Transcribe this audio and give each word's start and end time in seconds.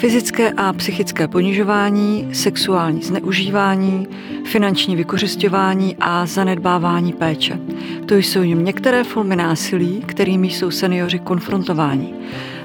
Fyzické 0.00 0.52
a 0.56 0.72
psychické 0.72 1.28
ponižování, 1.28 2.28
sexuální 2.32 3.02
zneužívání, 3.02 4.08
finanční 4.44 4.96
vykořišťování 4.96 5.96
a 6.00 6.26
zanedbávání 6.26 7.12
péče. 7.12 7.58
To 8.06 8.14
jsou 8.14 8.42
jen 8.42 8.64
některé 8.64 9.04
formy 9.04 9.36
násilí, 9.36 10.02
kterými 10.06 10.50
jsou 10.50 10.70
seniori 10.70 11.18
konfrontováni. 11.18 12.14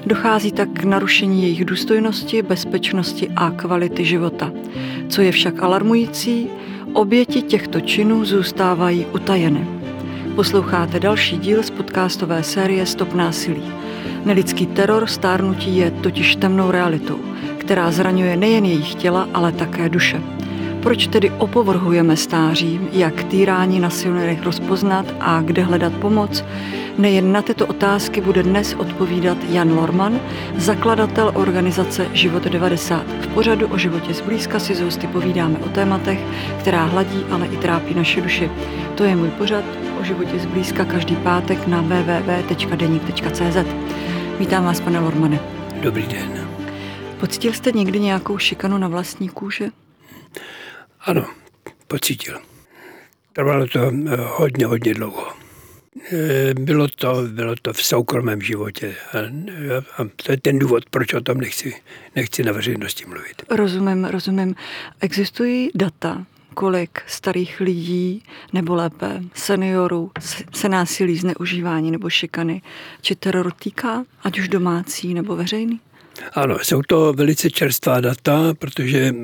Dochází 0.06 0.52
tak 0.52 0.68
k 0.68 0.84
narušení 0.84 1.42
jejich 1.42 1.64
důstojnosti, 1.64 2.42
bezpečnosti 2.42 3.28
a 3.36 3.50
kvality 3.50 4.04
života. 4.04 4.52
Co 5.08 5.22
je 5.22 5.32
však 5.32 5.62
alarmující, 5.62 6.48
oběti 6.92 7.42
těchto 7.42 7.80
činů 7.80 8.24
zůstávají 8.24 9.06
utajeny. 9.14 9.66
Posloucháte 10.34 11.00
další 11.00 11.36
díl 11.36 11.62
z 11.62 11.70
podcastové 11.70 12.42
série 12.42 12.86
Stop 12.86 13.14
násilí. 13.14 13.75
Nelidský 14.26 14.66
teror 14.66 15.06
stárnutí 15.06 15.76
je 15.76 15.90
totiž 15.90 16.36
temnou 16.36 16.70
realitou, 16.70 17.18
která 17.58 17.90
zraňuje 17.90 18.36
nejen 18.36 18.64
jejich 18.64 18.94
těla, 18.94 19.28
ale 19.34 19.52
také 19.52 19.88
duše. 19.88 20.22
Proč 20.82 21.06
tedy 21.06 21.30
opovrhujeme 21.30 22.16
stářím, 22.16 22.88
jak 22.92 23.24
týrání 23.24 23.80
na 23.80 23.90
silnerech 23.90 24.42
rozpoznat 24.42 25.06
a 25.20 25.40
kde 25.40 25.62
hledat 25.62 25.92
pomoc? 25.92 26.44
Nejen 26.98 27.32
na 27.32 27.42
tyto 27.42 27.66
otázky 27.66 28.20
bude 28.20 28.42
dnes 28.42 28.74
odpovídat 28.74 29.38
Jan 29.48 29.72
Lorman, 29.72 30.20
zakladatel 30.56 31.32
organizace 31.34 32.06
Život 32.12 32.44
90. 32.44 33.02
V 33.20 33.26
pořadu 33.26 33.66
o 33.66 33.78
životě 33.78 34.14
zblízka 34.14 34.58
si 34.58 34.74
z 34.74 34.98
povídáme 35.12 35.58
o 35.58 35.68
tématech, 35.68 36.18
která 36.60 36.84
hladí, 36.84 37.24
ale 37.30 37.46
i 37.46 37.56
trápí 37.56 37.94
naše 37.94 38.20
duši. 38.20 38.50
To 38.94 39.04
je 39.04 39.16
můj 39.16 39.30
pořad 39.30 39.64
o 40.00 40.04
životě 40.04 40.38
zblízka 40.38 40.84
každý 40.84 41.16
pátek 41.16 41.66
na 41.66 41.80
www.denik.cz. 41.80 43.56
Vítám 44.38 44.64
vás, 44.64 44.80
pane 44.80 44.98
Lormane. 44.98 45.40
Dobrý 45.80 46.06
den. 46.06 46.48
Pocítil 47.20 47.52
jste 47.52 47.72
někdy 47.72 48.00
nějakou 48.00 48.38
šikanu 48.38 48.78
na 48.78 48.88
vlastní 48.88 49.28
kůži? 49.28 49.70
Ano, 51.00 51.26
pocítil. 51.86 52.38
Trvalo 53.32 53.66
to 53.66 53.80
eh, 53.80 54.16
hodně, 54.16 54.66
hodně 54.66 54.94
dlouho. 54.94 55.32
Eh, 56.12 56.54
bylo 56.54 56.88
to, 56.88 57.22
bylo 57.32 57.54
to 57.62 57.72
v 57.72 57.82
soukromém 57.82 58.40
životě. 58.42 58.94
A 59.98 60.04
to 60.16 60.32
je 60.32 60.36
ten 60.40 60.58
důvod, 60.58 60.90
proč 60.90 61.14
o 61.14 61.20
tom 61.20 61.38
nechci, 61.38 61.74
nechci 62.16 62.42
na 62.42 62.52
veřejnosti 62.52 63.06
mluvit. 63.06 63.42
Rozumím, 63.50 64.04
rozumím. 64.04 64.54
Existují 65.00 65.70
data, 65.74 66.26
kolik 66.56 67.02
starých 67.06 67.60
lidí, 67.60 68.22
nebo 68.52 68.74
lépe 68.74 69.22
seniorů, 69.34 70.10
se 70.54 70.68
násilí, 70.68 71.16
zneužívání 71.16 71.90
nebo 71.90 72.10
šikany 72.10 72.62
či 73.02 73.14
teror 73.14 73.52
týká, 73.52 74.04
ať 74.22 74.38
už 74.38 74.48
domácí 74.48 75.14
nebo 75.14 75.36
veřejný? 75.36 75.80
Ano, 76.32 76.58
jsou 76.62 76.82
to 76.82 77.12
velice 77.12 77.50
čerstvá 77.50 78.00
data, 78.00 78.54
protože 78.58 79.14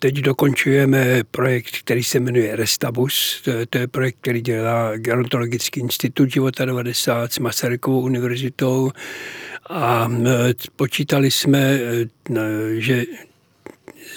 teď 0.00 0.14
dokončujeme 0.14 1.24
projekt, 1.30 1.76
který 1.78 2.04
se 2.04 2.20
jmenuje 2.20 2.56
Restabus. 2.56 3.40
To 3.44 3.50
je, 3.50 3.66
to 3.66 3.78
je 3.78 3.86
projekt, 3.86 4.16
který 4.20 4.40
dělá 4.40 4.96
Gerontologický 4.96 5.80
institut 5.80 6.30
života 6.30 6.64
90 6.64 7.32
s 7.32 7.38
Masarykovou 7.38 8.00
univerzitou 8.00 8.90
a 9.70 10.08
počítali 10.76 11.30
jsme, 11.30 11.80
že 12.78 13.04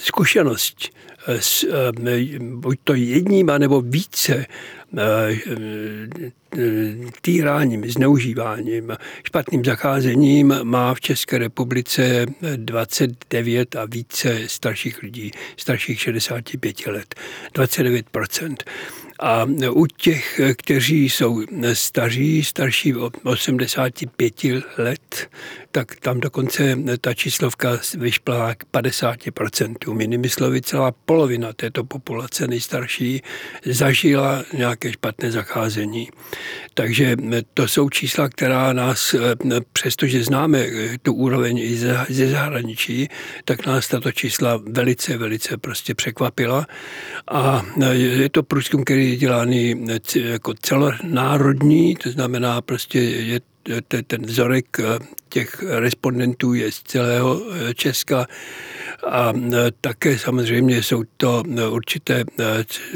zkušenost 0.04 0.90
buď 2.40 2.80
to 2.84 2.94
jedním, 2.94 3.46
nebo 3.58 3.82
více 3.82 4.46
týráním, 7.22 7.92
zneužíváním, 7.92 8.98
špatným 9.24 9.66
zacházením 9.66 10.56
má 10.64 10.94
v 10.94 11.02
České 11.02 11.38
republice 11.38 12.26
29 12.56 13.76
a 13.76 13.86
více 13.86 14.40
starších 14.48 15.04
lidí, 15.04 15.32
starších 15.58 16.02
65 16.02 16.88
let. 16.88 17.16
29 17.54 18.06
a 19.22 19.48
u 19.72 19.86
těch, 19.86 20.42
kteří 20.58 21.10
jsou 21.10 21.42
staří, 21.74 22.44
starší 22.44 22.94
85 23.24 24.34
let, 24.78 25.30
tak 25.72 25.96
tam 25.96 26.20
dokonce 26.20 26.78
ta 27.02 27.14
číslovka 27.14 27.80
vyšplá 27.98 28.56
k 28.56 28.64
50%. 28.74 30.00
Jinými 30.02 30.30
slovy, 30.30 30.62
celá 30.62 30.92
polovina 30.92 31.54
této 31.54 31.84
populace 31.84 32.48
nejstarší 32.48 33.22
zažila 33.66 34.44
nějaké 34.54 34.92
špatné 34.92 35.32
zacházení. 35.32 36.10
Takže 36.74 37.16
to 37.54 37.68
jsou 37.68 37.90
čísla, 37.90 38.30
která 38.30 38.74
nás, 38.74 39.16
přestože 39.74 40.24
známe 40.24 40.68
tu 41.02 41.14
úroveň 41.14 41.58
i 41.58 41.76
ze 42.10 42.28
zahraničí, 42.28 43.10
tak 43.46 43.66
nás 43.66 43.88
tato 43.88 44.12
čísla 44.12 44.62
velice, 44.66 45.18
velice 45.18 45.58
prostě 45.58 45.96
překvapila. 45.96 46.68
A 47.28 47.66
je 47.92 48.30
to 48.30 48.44
průzkum, 48.44 48.84
který 48.84 49.11
je 49.12 49.18
dělaný 49.18 49.86
jako 50.16 50.54
celonárodní, 50.54 51.96
to 51.96 52.12
znamená 52.12 52.62
prostě 52.62 53.00
je 53.00 53.40
ten 54.08 54.26
vzorek 54.26 54.80
eh, 54.80 55.00
těch 55.30 55.64
respondentů 55.64 56.54
je 56.54 56.72
z 56.72 56.82
celého 56.84 57.42
eh, 57.42 57.74
Česka 57.74 58.28
a 59.08 59.34
eh, 59.36 59.72
také 59.82 60.20
samozřejmě 60.20 60.84
jsou 60.84 61.04
to 61.18 61.44
určité 61.70 62.24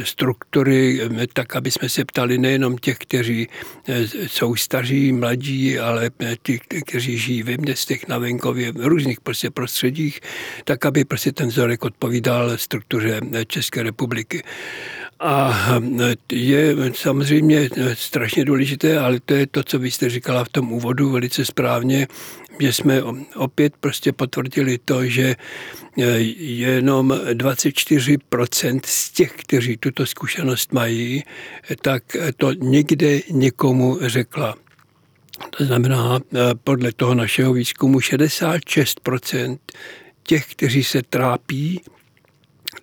struktury, 0.04 1.02
tak 1.34 1.56
aby 1.56 1.72
jsme 1.72 1.90
se 1.90 2.06
ptali 2.06 2.38
nejenom 2.38 2.78
těch, 2.78 2.98
kteří 2.98 3.48
jsou 4.28 4.56
staří, 4.56 5.12
mladí, 5.12 5.80
ale 5.80 6.10
ti, 6.44 6.60
kteří 6.86 7.18
žijí 7.18 7.44
ve 7.44 7.58
městech, 7.58 8.08
na 8.08 8.18
venkově, 8.18 8.72
v 8.72 8.88
různých 8.88 9.22
prostě 9.22 9.52
prostředích, 9.52 10.20
tak 10.64 10.86
aby 10.86 11.06
prostě 11.06 11.32
ten 11.32 11.48
vzorek 11.48 11.86
odpovídal 11.86 12.58
struktuře 12.58 13.22
České 13.48 13.84
republiky. 13.84 14.44
A 15.20 15.60
je 16.32 16.76
samozřejmě 16.94 17.70
strašně 17.94 18.46
důležité, 18.46 19.00
ale 19.00 19.20
to 19.26 19.34
je 19.34 19.48
to, 19.48 19.64
co 19.64 19.80
vy 19.80 19.92
jste 19.92 20.10
říkala 20.10 20.44
v 20.44 20.50
tom 20.50 20.72
úvodu 20.72 21.10
velice 21.10 21.46
správně, 21.46 22.08
že 22.60 22.74
jsme 22.74 23.04
opět 23.36 23.74
prostě 23.80 24.12
potvrdili 24.14 24.78
to, 24.86 25.06
že 25.06 25.36
jenom 26.38 27.10
24% 27.10 28.80
z 28.86 29.12
těch, 29.12 29.32
kteří 29.32 29.78
tuto 29.78 30.06
zkušenost 30.06 30.74
mají, 30.74 31.24
tak 31.82 32.04
to 32.38 32.52
někde 32.52 33.20
někomu 33.32 33.98
řekla. 34.02 34.56
To 35.58 35.66
znamená, 35.66 36.20
podle 36.64 36.92
toho 36.92 37.16
našeho 37.16 37.54
výzkumu 37.54 38.00
66% 38.00 39.58
těch, 40.24 40.46
kteří 40.52 40.84
se 40.84 41.02
trápí 41.10 41.82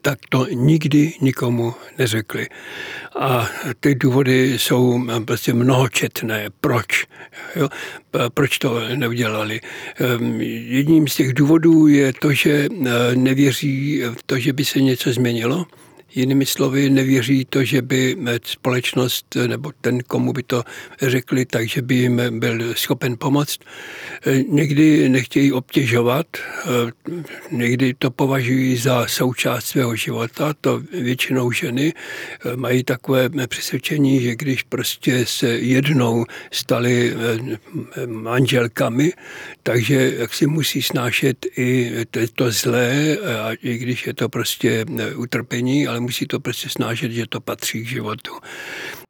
tak 0.03 0.19
to 0.29 0.47
nikdy 0.51 1.13
nikomu 1.21 1.75
neřekli. 1.99 2.49
A 3.19 3.49
ty 3.81 3.95
důvody 3.95 4.59
jsou 4.59 5.07
prostě 5.25 5.55
mnohočetné. 5.55 6.51
Proč? 6.61 7.07
Jo? 7.57 7.69
Proč 8.35 8.59
to 8.59 8.81
neudělali? 8.97 9.61
Ehm, 9.97 10.41
jedním 10.41 11.09
z 11.09 11.17
těch 11.17 11.33
důvodů 11.35 11.87
je 11.87 12.13
to, 12.13 12.33
že 12.33 12.69
eh, 12.87 12.91
nevěří 13.15 14.03
v 14.03 14.23
to, 14.27 14.39
že 14.39 14.53
by 14.53 14.65
se 14.65 14.81
něco 14.81 15.13
změnilo. 15.13 15.67
Jinými 16.15 16.47
slovy, 16.47 16.91
nevěří 16.91 17.45
to, 17.45 17.65
že 17.65 17.83
by 17.83 18.17
společnost 18.45 19.37
nebo 19.47 19.73
ten, 19.81 20.03
komu 20.03 20.33
by 20.33 20.43
to 20.43 20.65
řekli, 21.03 21.45
takže 21.45 21.83
by 21.83 21.95
jim 21.95 22.23
byl 22.39 22.75
schopen 22.75 23.17
pomoct. 23.19 23.61
Někdy 24.49 25.09
nechtějí 25.09 25.53
obtěžovat, 25.53 26.27
někdy 27.51 27.95
to 27.99 28.11
považují 28.11 28.77
za 28.77 29.07
součást 29.07 29.65
svého 29.65 29.97
života. 29.97 30.55
To 30.61 30.83
většinou 30.93 31.53
ženy 31.53 31.93
mají 32.57 32.85
takové 32.85 33.31
přesvědčení, 33.47 34.21
že 34.23 34.37
když 34.37 34.63
prostě 34.63 35.27
se 35.27 35.49
jednou 35.49 36.25
stali 36.51 37.15
manželkami, 38.07 39.13
takže 39.63 40.13
jak 40.19 40.35
si 40.35 40.47
musí 40.47 40.83
snášet 40.83 41.47
i 41.57 41.93
to 42.35 42.51
zlé, 42.51 43.17
i 43.63 43.79
když 43.79 44.07
je 44.07 44.15
to 44.15 44.29
prostě 44.29 44.85
utrpení, 45.17 45.87
ale 45.87 46.02
musí 46.03 46.27
to 46.27 46.41
prostě 46.41 46.69
snášet, 46.69 47.13
že 47.13 47.27
to 47.27 47.41
patří 47.41 47.83
k 47.83 47.89
životu. 47.89 48.33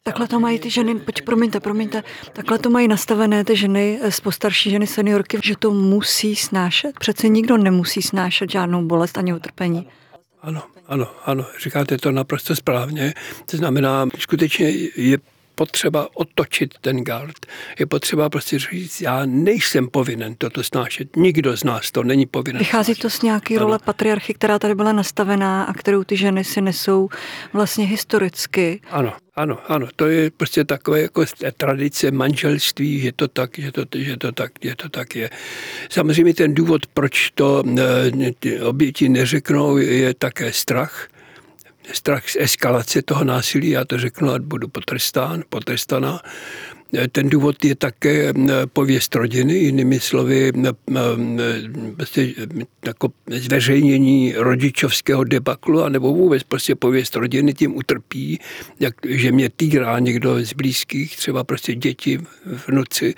Takhle 0.02 0.28
to 0.28 0.40
mají 0.40 0.58
ty 0.58 0.70
ženy, 0.70 0.94
poč, 0.94 1.20
promiňte, 1.20 1.60
promiňte, 1.60 2.02
takhle 2.32 2.58
to 2.58 2.70
mají 2.70 2.88
nastavené 2.88 3.44
ty 3.44 3.56
ženy, 3.56 4.00
postarší 4.22 4.70
ženy 4.70 4.86
seniorky, 4.86 5.38
že 5.42 5.54
to 5.58 5.70
musí 5.70 6.36
snášet. 6.36 6.92
Přece 6.98 7.28
nikdo 7.28 7.56
nemusí 7.56 8.02
snášet 8.02 8.50
žádnou 8.50 8.86
bolest 8.86 9.18
ani 9.18 9.34
utrpení. 9.34 9.88
Ano, 10.42 10.62
ano, 10.86 11.06
ano, 11.24 11.46
říkáte 11.62 11.98
to 11.98 12.12
naprosto 12.12 12.56
správně. 12.56 13.14
To 13.50 13.56
znamená, 13.56 14.06
skutečně 14.18 14.70
je 14.96 15.18
potřeba 15.62 16.08
otočit 16.14 16.74
ten 16.80 17.04
gard. 17.04 17.46
Je 17.78 17.86
potřeba 17.86 18.30
prostě 18.30 18.58
říct, 18.58 19.00
já 19.00 19.22
nejsem 19.26 19.88
povinen 19.88 20.34
toto 20.34 20.64
snášet. 20.64 21.16
Nikdo 21.16 21.56
z 21.56 21.64
nás 21.64 21.90
to 21.90 22.02
není 22.02 22.26
povinen. 22.26 22.58
Vychází 22.58 22.94
to 22.94 23.10
z 23.10 23.22
nějaké 23.22 23.58
role 23.58 23.78
patriarchy, 23.84 24.34
která 24.34 24.58
tady 24.58 24.74
byla 24.74 24.92
nastavená 24.92 25.64
a 25.64 25.72
kterou 25.72 26.04
ty 26.04 26.16
ženy 26.16 26.44
si 26.44 26.60
nesou 26.60 27.08
vlastně 27.52 27.86
historicky. 27.86 28.80
Ano, 28.90 29.12
ano, 29.34 29.58
ano, 29.68 29.88
to 29.96 30.06
je 30.06 30.30
prostě 30.30 30.64
takové 30.64 31.02
jako 31.02 31.24
tradice 31.56 32.10
manželství, 32.10 33.00
že 33.00 33.12
to 33.12 33.28
tak, 33.28 33.58
že 33.58 33.72
to, 33.72 33.84
že 33.96 34.16
to 34.16 34.32
tak, 34.32 34.52
že 34.62 34.74
to 34.76 34.88
tak 34.88 35.16
je. 35.16 35.30
Samozřejmě 35.90 36.34
ten 36.34 36.54
důvod, 36.54 36.86
proč 36.86 37.30
to 37.34 37.62
eh, 37.78 38.62
oběti 38.62 39.08
neřeknou, 39.08 39.76
je 39.76 40.14
také 40.14 40.52
strach 40.52 41.08
strach 41.92 42.28
z 42.28 42.36
eskalace 42.40 43.02
toho 43.02 43.24
násilí, 43.24 43.70
já 43.70 43.84
to 43.84 43.98
řeknu, 43.98 44.30
a 44.30 44.38
budu 44.38 44.68
potrestán, 44.68 45.42
potrestaná. 45.48 46.20
Ten 47.12 47.28
důvod 47.28 47.64
je 47.64 47.74
také 47.74 48.32
pověst 48.72 49.14
rodiny, 49.14 49.54
jinými 49.54 50.00
slovy 50.00 50.52
prostě 51.96 52.34
jako 52.86 53.08
zveřejnění 53.28 54.34
rodičovského 54.36 55.24
debaklu, 55.24 55.82
anebo 55.82 56.14
vůbec 56.14 56.42
prostě 56.42 56.74
pověst 56.74 57.16
rodiny 57.16 57.54
tím 57.54 57.76
utrpí, 57.76 58.38
jak, 58.80 58.94
že 59.08 59.32
mě 59.32 59.50
týrá 59.50 59.98
někdo 59.98 60.44
z 60.44 60.52
blízkých, 60.52 61.16
třeba 61.16 61.44
prostě 61.44 61.74
děti, 61.74 62.20
vnuci 62.66 63.14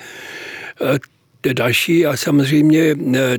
další 1.53 2.07
a 2.07 2.17
samozřejmě 2.17 2.97
eh, 3.15 3.39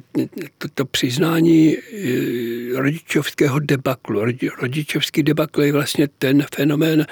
to, 0.57 0.67
to 0.73 0.85
přiznání 0.85 1.77
eh, 1.77 2.79
rodičovského 2.81 3.59
debaklu. 3.59 4.21
Rodičovský 4.61 5.23
debakl 5.23 5.63
je 5.63 5.71
vlastně 5.71 6.07
ten 6.19 6.45
fenomén, 6.55 7.05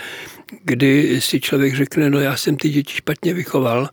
kdy 0.63 1.21
si 1.21 1.41
člověk 1.41 1.75
řekne, 1.75 2.09
no 2.09 2.19
já 2.19 2.37
jsem 2.37 2.57
ty 2.57 2.69
děti 2.69 2.93
špatně 2.93 3.33
vychoval, 3.33 3.89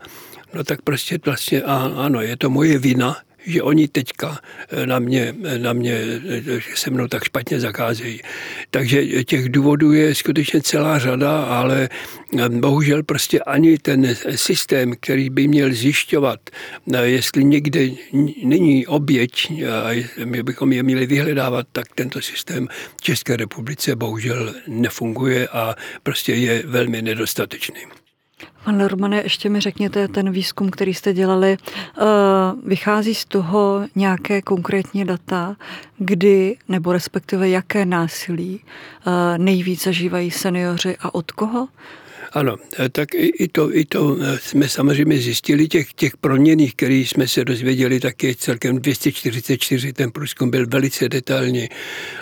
no 0.55 0.64
tak 0.64 0.82
prostě 0.82 1.19
vlastně 1.25 1.62
ano, 1.62 2.20
je 2.20 2.37
to 2.37 2.50
moje 2.50 2.79
vina, 2.79 3.17
že 3.46 3.62
oni 3.62 3.88
teďka 3.88 4.38
eh, 4.69 4.87
na 4.87 4.98
mě, 4.98 5.34
eh, 5.44 5.58
na 5.58 5.72
mě 5.72 5.94
eh, 5.94 6.60
se 6.75 6.90
mnou 6.90 7.06
tak 7.06 7.25
špatně 7.25 7.60
zacházejí. 7.60 8.20
Takže 8.70 9.25
těch 9.25 9.48
důvodů 9.48 9.92
je 9.92 10.14
skutečně 10.14 10.62
celá 10.62 10.98
řada, 10.98 11.44
ale 11.44 11.88
bohužel 12.48 13.02
prostě 13.02 13.40
ani 13.40 13.78
ten 13.78 14.16
systém, 14.34 14.92
který 15.00 15.31
by 15.31 15.48
měl 15.48 15.72
zjišťovat, 15.72 16.40
jestli 17.02 17.44
někde 17.44 17.81
není 18.44 18.87
oběť 18.87 19.52
a 19.82 20.06
my 20.25 20.43
bychom 20.43 20.72
je 20.72 20.82
měli 20.82 21.06
vyhledávat, 21.06 21.66
tak 21.72 21.86
tento 21.94 22.20
systém 22.20 22.69
v 22.96 23.02
České 23.02 23.36
republice 23.36 23.96
bohužel 23.96 24.54
nefunguje 24.66 25.48
a 25.48 25.75
prostě 26.02 26.34
je 26.34 26.62
velmi 26.66 27.02
nedostatečný. 27.02 28.00
Pan 28.64 28.84
Romane, 28.84 29.22
ještě 29.22 29.48
mi 29.48 29.60
řekněte, 29.60 30.08
ten 30.08 30.31
výzkum, 30.31 30.70
který 30.70 30.94
jste 30.94 31.12
dělali, 31.12 31.56
eh, 31.56 32.02
vychází 32.66 33.14
z 33.14 33.25
toho 33.25 33.82
nějaké 33.94 34.42
konkrétní 34.42 35.04
data, 35.04 35.56
kdy 35.98 36.56
nebo 36.69 36.92
respektive 36.92 37.48
jaké 37.48 37.84
násilí 37.84 38.60
eh, 38.64 39.38
nejvíc 39.38 39.84
zažívají 39.84 40.31
seniori 40.31 40.96
a 41.00 41.14
od 41.14 41.32
koho? 41.32 41.69
Ano, 42.32 42.56
eh, 42.79 42.88
tak 42.88 43.09
i 43.15 43.49
to, 43.49 43.77
i 43.77 43.85
to 43.85 44.17
eh, 44.21 44.38
jsme 44.38 44.69
samozřejmě 44.69 45.19
zjistili, 45.19 45.69
těch, 45.69 45.93
těch 45.93 46.17
proměných, 46.17 46.75
který 46.75 47.06
jsme 47.06 47.29
se 47.29 47.44
dozvěděli, 47.44 48.00
tak 48.00 48.23
je 48.23 48.35
celkem 48.35 48.79
244, 48.79 49.93
ten 49.93 50.11
průzkum 50.11 50.50
byl 50.50 50.67
velice 50.67 51.09
detailní, 51.09 51.69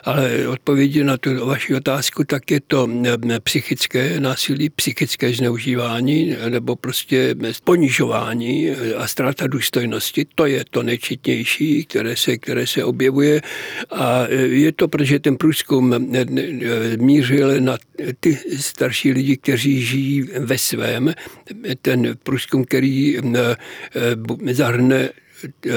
ale 0.04 0.48
odpovědi 0.48 1.04
na 1.04 1.16
tu 1.16 1.46
vaši 1.46 1.74
otázku, 1.74 2.24
tak 2.24 2.50
je 2.50 2.60
to 2.60 2.88
eh, 3.04 3.40
psychické 3.40 4.20
násilí, 4.20 4.70
psychické 4.70 5.32
zneužívání 5.32 6.36
nebo 6.48 6.76
prostě 6.76 7.34
ponižování 7.64 8.70
a 8.96 9.06
ztráta 9.06 9.46
důstojnosti, 9.46 10.26
to 10.34 10.46
je 10.46 10.64
to 10.70 10.82
nejčetnější, 10.82 11.84
které 11.84 12.16
se, 12.16 12.38
které 12.38 12.66
se 12.66 12.84
objevuje. 12.84 13.42
A 13.90 14.26
je 14.30 14.72
to, 14.72 14.88
protože 14.88 15.18
ten 15.18 15.36
průzkum 15.36 15.94
mířil 16.96 17.60
na 17.60 17.78
ty 18.20 18.38
starší 18.56 19.12
lidi, 19.12 19.36
kteří 19.36 19.82
žijí 19.82 19.97
žijí 19.98 20.22
ve 20.38 20.58
svém. 20.58 21.14
Ten 21.82 22.16
průzkum, 22.22 22.64
který 22.64 23.18
eh, 23.18 23.56
eh, 24.48 24.54
zahrne 24.54 25.10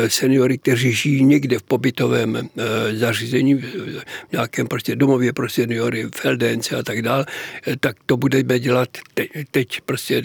seniory, 0.08 0.58
kteří 0.58 0.92
žijí 0.92 1.24
někde 1.24 1.60
v 1.60 1.64
pobytovém 1.64 2.36
eh, 2.36 2.96
zařízení, 2.96 3.56
v 3.56 4.04
nějakém 4.32 4.68
prostě 4.68 4.96
domově 4.96 5.34
pro 5.34 5.50
seniory, 5.50 6.08
v 6.16 6.26
LDNC 6.26 6.72
a 6.74 6.84
tak 6.84 7.02
dále, 7.02 7.26
eh, 7.68 7.76
tak 7.80 7.98
to 8.06 8.18
budeme 8.18 8.60
dělat 8.60 8.90
teď 9.52 9.82
prostě 9.82 10.22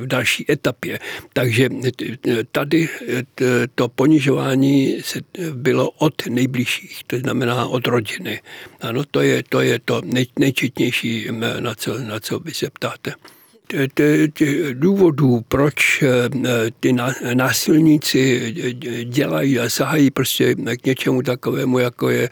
v 0.00 0.06
další 0.06 0.52
etapě. 0.52 0.98
Takže 1.32 1.68
tady 2.52 2.88
to 3.74 3.88
ponižování 3.88 4.98
se 5.00 5.20
bylo 5.52 5.90
od 5.90 6.26
nejbližších, 6.26 7.04
to 7.06 7.18
znamená 7.18 7.66
od 7.66 7.86
rodiny. 7.86 8.40
Ano, 8.80 9.04
to 9.10 9.20
je 9.20 9.42
to, 9.48 9.60
je 9.60 9.78
to 9.78 10.02
nej, 10.04 10.26
nejčetnější, 10.38 11.28
na 11.60 11.74
co, 11.74 11.98
na 11.98 12.20
co 12.20 12.38
vy 12.38 12.54
se 12.54 12.70
ptáte 12.70 13.14
důvodů, 14.72 15.44
proč 15.48 16.02
eh, 16.02 16.08
ty 16.80 16.92
násilníci 17.34 18.52
dělají 19.04 19.58
a 19.58 19.68
sahají 19.68 20.10
prostě 20.10 20.54
k 20.54 20.86
něčemu 20.86 21.22
takovému, 21.22 21.78
jako 21.78 22.10
je 22.10 22.30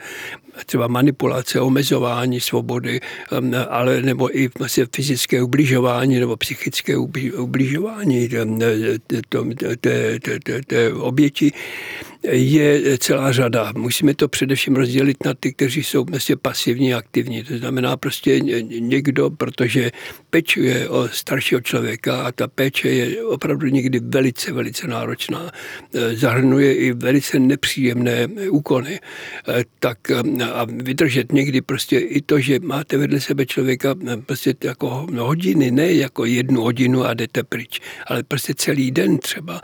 třeba 0.65 0.87
manipulace, 0.87 1.61
omezování 1.61 2.39
svobody, 2.39 2.99
um, 3.39 3.51
ale 3.69 4.01
nebo 4.01 4.37
i 4.37 4.49
vlastně 4.59 4.85
fyzické 4.95 5.43
ubližování 5.43 6.19
nebo 6.19 6.37
psychické 6.37 6.97
ubližování 7.37 8.29
té 10.67 10.93
oběti 10.93 11.51
je 12.31 12.97
celá 12.97 13.31
řada. 13.31 13.71
Musíme 13.75 14.13
to 14.13 14.27
především 14.27 14.75
rozdělit 14.75 15.25
na 15.25 15.33
ty, 15.33 15.53
kteří 15.53 15.83
jsou 15.83 16.03
vlastně 16.03 16.35
pasivní 16.35 16.93
a 16.93 16.97
aktivní. 16.97 17.43
To 17.43 17.57
znamená 17.57 17.97
prostě 17.97 18.39
někdo, 18.79 19.29
protože 19.29 19.91
pečuje 20.33 20.89
o 20.89 21.07
staršího 21.07 21.61
člověka 21.61 22.21
a 22.21 22.31
ta 22.31 22.47
péče 22.47 22.89
je 22.89 23.23
opravdu 23.25 23.67
někdy 23.67 23.99
velice, 23.99 24.51
velice 24.51 24.87
náročná. 24.87 25.51
Zahrnuje 26.13 26.75
i 26.75 26.93
velice 26.93 27.39
nepříjemné 27.39 28.27
úkony. 28.49 28.99
Tak 29.79 30.11
a 30.53 30.65
vydržet 30.65 31.31
někdy 31.31 31.61
prostě 31.61 31.99
i 31.99 32.21
to, 32.21 32.39
že 32.39 32.59
máte 32.59 32.97
vedle 32.97 33.19
sebe 33.19 33.45
člověka 33.45 33.95
prostě 34.25 34.55
jako 34.63 35.07
hodiny, 35.17 35.71
ne 35.71 35.93
jako 35.93 36.25
jednu 36.25 36.61
hodinu 36.61 37.05
a 37.05 37.13
jdete 37.13 37.43
pryč, 37.43 37.81
ale 38.07 38.23
prostě 38.23 38.53
celý 38.57 38.91
den 38.91 39.17
třeba 39.17 39.61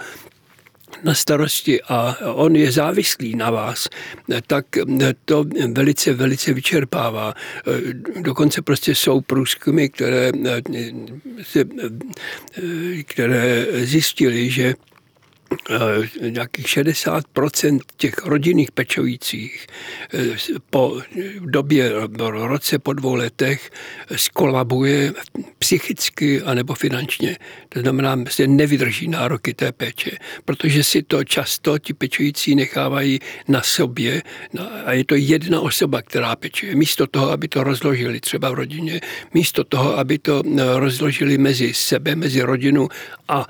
na 1.04 1.14
starosti 1.14 1.82
a 1.82 2.18
on 2.34 2.56
je 2.56 2.72
závislý 2.72 3.36
na 3.36 3.52
vás, 3.52 3.90
tak 4.48 4.66
to 5.26 5.46
velice, 5.72 6.14
velice 6.14 6.54
vyčerpává. 6.54 7.34
Dokonce 8.22 8.62
prostě 8.62 8.96
jsou 8.96 9.22
průzkumy, 9.22 9.90
které, 9.90 10.32
které 13.06 13.66
zjistili, 13.86 14.50
že 14.50 14.74
Eh, 14.74 14.89
nějakých 16.30 16.66
60% 16.66 17.80
těch 17.98 18.26
rodinných 18.26 18.72
pečujících 18.72 19.68
eh, 20.14 20.38
po 20.70 21.02
době, 21.40 21.92
roce, 22.30 22.80
po 22.80 22.94
dvou 22.94 23.16
letech 23.16 23.72
skolabuje 24.16 25.14
psychicky 25.60 26.42
anebo 26.42 26.74
finančně. 26.74 27.38
To 27.70 27.80
znamená, 27.80 28.18
že 28.36 28.48
nevydrží 28.48 29.08
nároky 29.08 29.54
té 29.54 29.72
péče, 29.72 30.12
protože 30.46 30.84
si 30.84 31.04
to 31.04 31.24
často 31.24 31.80
ti 31.80 31.94
pečující 31.94 32.56
nechávají 32.56 33.20
na 33.48 33.62
sobě 33.62 34.22
a 34.86 34.94
je 34.94 35.06
to 35.06 35.16
jedna 35.16 35.62
osoba, 35.62 36.02
která 36.02 36.36
pečuje. 36.36 36.76
Místo 36.76 37.08
toho, 37.08 37.32
aby 37.32 37.48
to 37.48 37.64
rozložili 37.64 38.20
třeba 38.20 38.50
v 38.50 38.54
rodině, 38.54 39.02
místo 39.34 39.64
toho, 39.64 39.98
aby 39.98 40.18
to 40.18 40.42
eh, 40.46 40.80
rozložili 40.80 41.38
mezi 41.38 41.74
sebe, 41.74 42.16
mezi 42.16 42.42
rodinu 42.42 42.90
a 43.28 43.48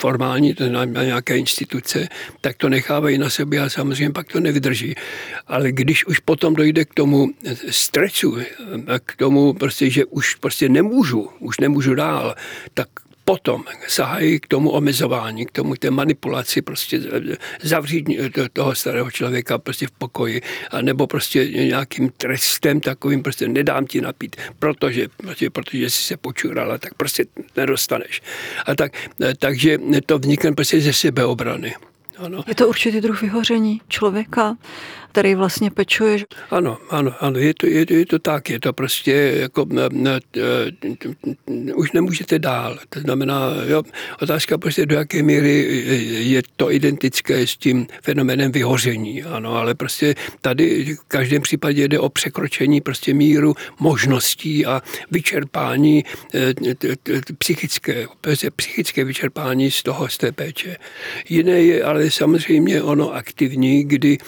formální, 0.00 0.54
to 0.54 0.64
znamená 0.66 1.21
nějaké 1.28 1.38
instituce, 1.38 2.08
tak 2.40 2.56
to 2.56 2.68
nechávají 2.68 3.18
na 3.18 3.30
sobě 3.30 3.60
a 3.60 3.68
samozřejmě 3.68 4.12
pak 4.12 4.32
to 4.32 4.40
nevydrží. 4.40 4.94
Ale 5.46 5.72
když 5.72 6.06
už 6.06 6.18
potom 6.18 6.54
dojde 6.54 6.84
k 6.84 6.94
tomu 6.94 7.28
stresu, 7.70 8.38
k 9.06 9.16
tomu 9.16 9.52
prostě, 9.52 9.90
že 9.90 10.04
už 10.04 10.34
prostě 10.34 10.68
nemůžu, 10.68 11.30
už 11.38 11.60
nemůžu 11.60 11.94
dál, 11.94 12.34
tak 12.74 12.88
potom 13.24 13.64
sahají 13.88 14.40
k 14.40 14.46
tomu 14.46 14.70
omezování, 14.70 15.46
k 15.46 15.50
tomu 15.50 15.74
té 15.74 15.90
manipulaci, 15.90 16.62
prostě 16.62 17.00
zavřít 17.62 18.06
toho 18.52 18.74
starého 18.74 19.10
člověka 19.10 19.58
prostě 19.58 19.86
v 19.86 19.90
pokoji, 19.90 20.42
nebo 20.82 21.06
prostě 21.06 21.48
nějakým 21.48 22.10
trestem 22.16 22.80
takovým 22.80 23.22
prostě 23.22 23.48
nedám 23.48 23.86
ti 23.86 24.00
napít, 24.00 24.36
protože, 24.58 25.08
prostě, 25.16 25.50
protože 25.50 25.90
jsi 25.90 26.02
se 26.02 26.16
počurala, 26.16 26.78
tak 26.78 26.94
prostě 26.94 27.24
nedostaneš. 27.56 28.22
A 28.66 28.74
tak, 28.74 28.92
takže 29.38 29.78
to 30.06 30.18
vznikne 30.18 30.52
prostě 30.52 30.80
ze 30.80 30.92
sebeobrany. 30.92 31.74
Ano. 32.16 32.44
Je 32.46 32.54
to 32.54 32.68
určitý 32.68 33.00
druh 33.00 33.22
vyhoření 33.22 33.80
člověka, 33.88 34.56
který 35.12 35.34
vlastně 35.34 35.70
pečuje. 35.70 36.18
Ano, 36.50 36.78
ano, 36.90 37.14
ano, 37.20 37.38
je 37.38 37.54
to, 37.54 37.66
je, 37.66 37.86
je 37.88 38.06
to 38.06 38.18
tak, 38.18 38.50
je 38.50 38.60
to 38.60 38.72
prostě 38.72 39.12
jako, 39.36 39.66
ne, 39.70 39.82
ne, 39.92 40.20
už 41.74 41.92
nemůžete 41.92 42.38
dál. 42.38 42.78
To 42.88 43.00
znamená, 43.00 43.40
jo, 43.66 43.82
otázka 44.22 44.58
prostě 44.58 44.86
do 44.86 44.94
jaké 44.94 45.22
míry 45.22 45.82
je 46.28 46.42
to 46.56 46.72
identické 46.72 47.46
s 47.46 47.56
tím 47.56 47.86
fenomenem 48.02 48.52
vyhoření, 48.52 49.22
ano, 49.22 49.56
ale 49.56 49.74
prostě 49.74 50.14
tady 50.40 50.96
v 50.96 51.08
každém 51.08 51.42
případě 51.42 51.88
jde 51.88 51.98
o 51.98 52.08
překročení 52.08 52.80
prostě 52.80 53.14
míru 53.14 53.54
možností 53.80 54.66
a 54.66 54.82
vyčerpání 55.10 56.04
psychické, 57.38 58.06
psychické 58.56 59.04
vyčerpání 59.04 59.70
z 59.70 59.82
toho, 59.82 60.08
z 60.08 60.18
té 60.18 60.32
péče. 60.32 60.76
Jiné 61.28 61.62
je 61.62 61.84
ale 61.84 62.10
samozřejmě 62.10 62.82
ono 62.82 63.14
aktivní, 63.14 63.84
kdy 63.84 64.18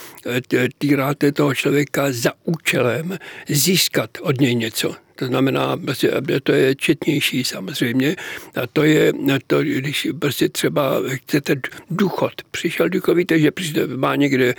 týráte 0.78 1.32
toho 1.32 1.54
člověka 1.54 2.12
za 2.12 2.32
účelem 2.44 3.18
získat 3.48 4.10
od 4.20 4.40
něj 4.40 4.54
něco. 4.54 4.94
To 5.16 5.26
znamená, 5.26 5.76
prostě, 5.76 6.12
to 6.42 6.52
je 6.52 6.74
četnější 6.74 7.44
samozřejmě. 7.44 8.16
A 8.62 8.66
to 8.66 8.82
je, 8.82 9.12
to, 9.46 9.62
když 9.62 10.08
prostě 10.18 10.48
třeba 10.48 11.00
chcete 11.06 11.56
důchod. 11.90 12.32
Přišel 12.50 12.88
důchod, 12.88 13.14
víte, 13.14 13.38
že 13.38 13.50
má 13.96 14.16
někde 14.16 14.54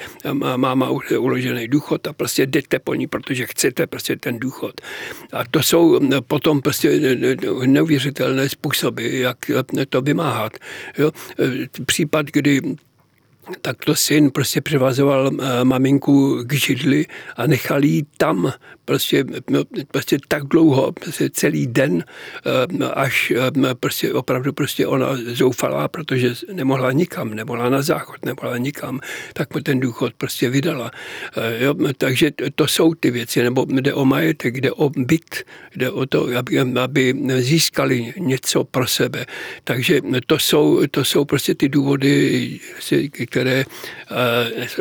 máma 0.55 0.89
uložený 1.19 1.67
důchod 1.67 2.07
a 2.07 2.13
prostě 2.13 2.45
jdete 2.45 2.79
po 2.79 2.93
ní, 2.93 3.07
protože 3.07 3.45
chcete 3.45 3.88
prostě 3.88 4.15
ten 4.15 4.39
důchod. 4.39 4.81
A 5.34 5.43
to 5.51 5.63
jsou 5.63 6.00
potom 6.27 6.62
prostě 6.62 7.00
neuvěřitelné 7.65 8.50
způsoby, 8.50 9.22
jak 9.22 9.38
to 9.89 10.01
vymáhat. 10.01 10.57
Jo? 10.98 11.12
Případ, 11.86 12.25
kdy 12.31 12.62
tak 13.62 13.86
to 13.86 13.96
syn 13.96 14.32
prostě 14.32 14.62
přivazoval 14.62 15.32
eh, 15.34 15.64
maminku 15.64 16.44
k 16.46 16.54
židli 16.54 17.06
a 17.38 17.48
nechal 17.48 17.84
jí 17.84 18.04
tam 18.18 18.54
prostě, 18.86 19.25
no, 19.50 19.63
prostě 19.92 20.18
tak 20.27 20.44
dlouho, 20.44 20.92
prostě 20.92 21.30
celý 21.30 21.68
den, 21.68 22.04
eh, 22.46 22.86
až 22.94 23.34
eh, 23.36 23.75
prostě 23.75 24.13
opravdu 24.13 24.54
prostě 24.54 24.88
ona 24.88 25.08
zoufala, 25.25 25.88
protože 25.88 26.34
nemohla 26.54 26.92
nikam, 26.92 27.34
nemohla 27.34 27.70
na 27.70 27.82
záchod, 27.82 28.25
nemohla 28.25 28.58
nikam, 28.58 29.00
tak 29.34 29.54
mu 29.54 29.62
ten 29.62 29.80
důchod 29.80 30.13
prostě 30.13 30.50
vydala. 30.50 30.92
Jo, 31.60 31.75
takže 31.98 32.32
to 32.56 32.68
jsou 32.68 32.94
ty 32.94 33.12
věci, 33.12 33.44
nebo 33.44 33.65
jde 33.70 33.94
o 33.94 34.06
majetek, 34.06 34.62
jde 34.62 34.72
o 34.72 34.89
byt, 34.89 35.44
jde 35.75 35.89
o 35.92 36.06
to, 36.06 36.27
aby, 36.38 36.60
aby 36.60 37.15
získali 37.39 38.13
něco 38.18 38.63
pro 38.63 38.88
sebe. 38.88 39.25
Takže 39.63 40.01
to 40.27 40.39
jsou, 40.39 40.88
to 40.92 41.06
jsou 41.06 41.25
prostě 41.25 41.56
ty 41.56 41.70
důvody, 41.70 42.60
které 43.27 43.65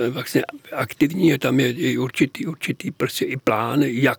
vlastně 0.09 0.43
aktivní, 0.73 1.39
tam 1.39 1.61
je 1.61 1.99
určitý, 1.99 2.47
určitý 2.47 2.91
prostě 2.91 3.25
i 3.25 3.37
plán, 3.37 3.83
jak 4.03 4.19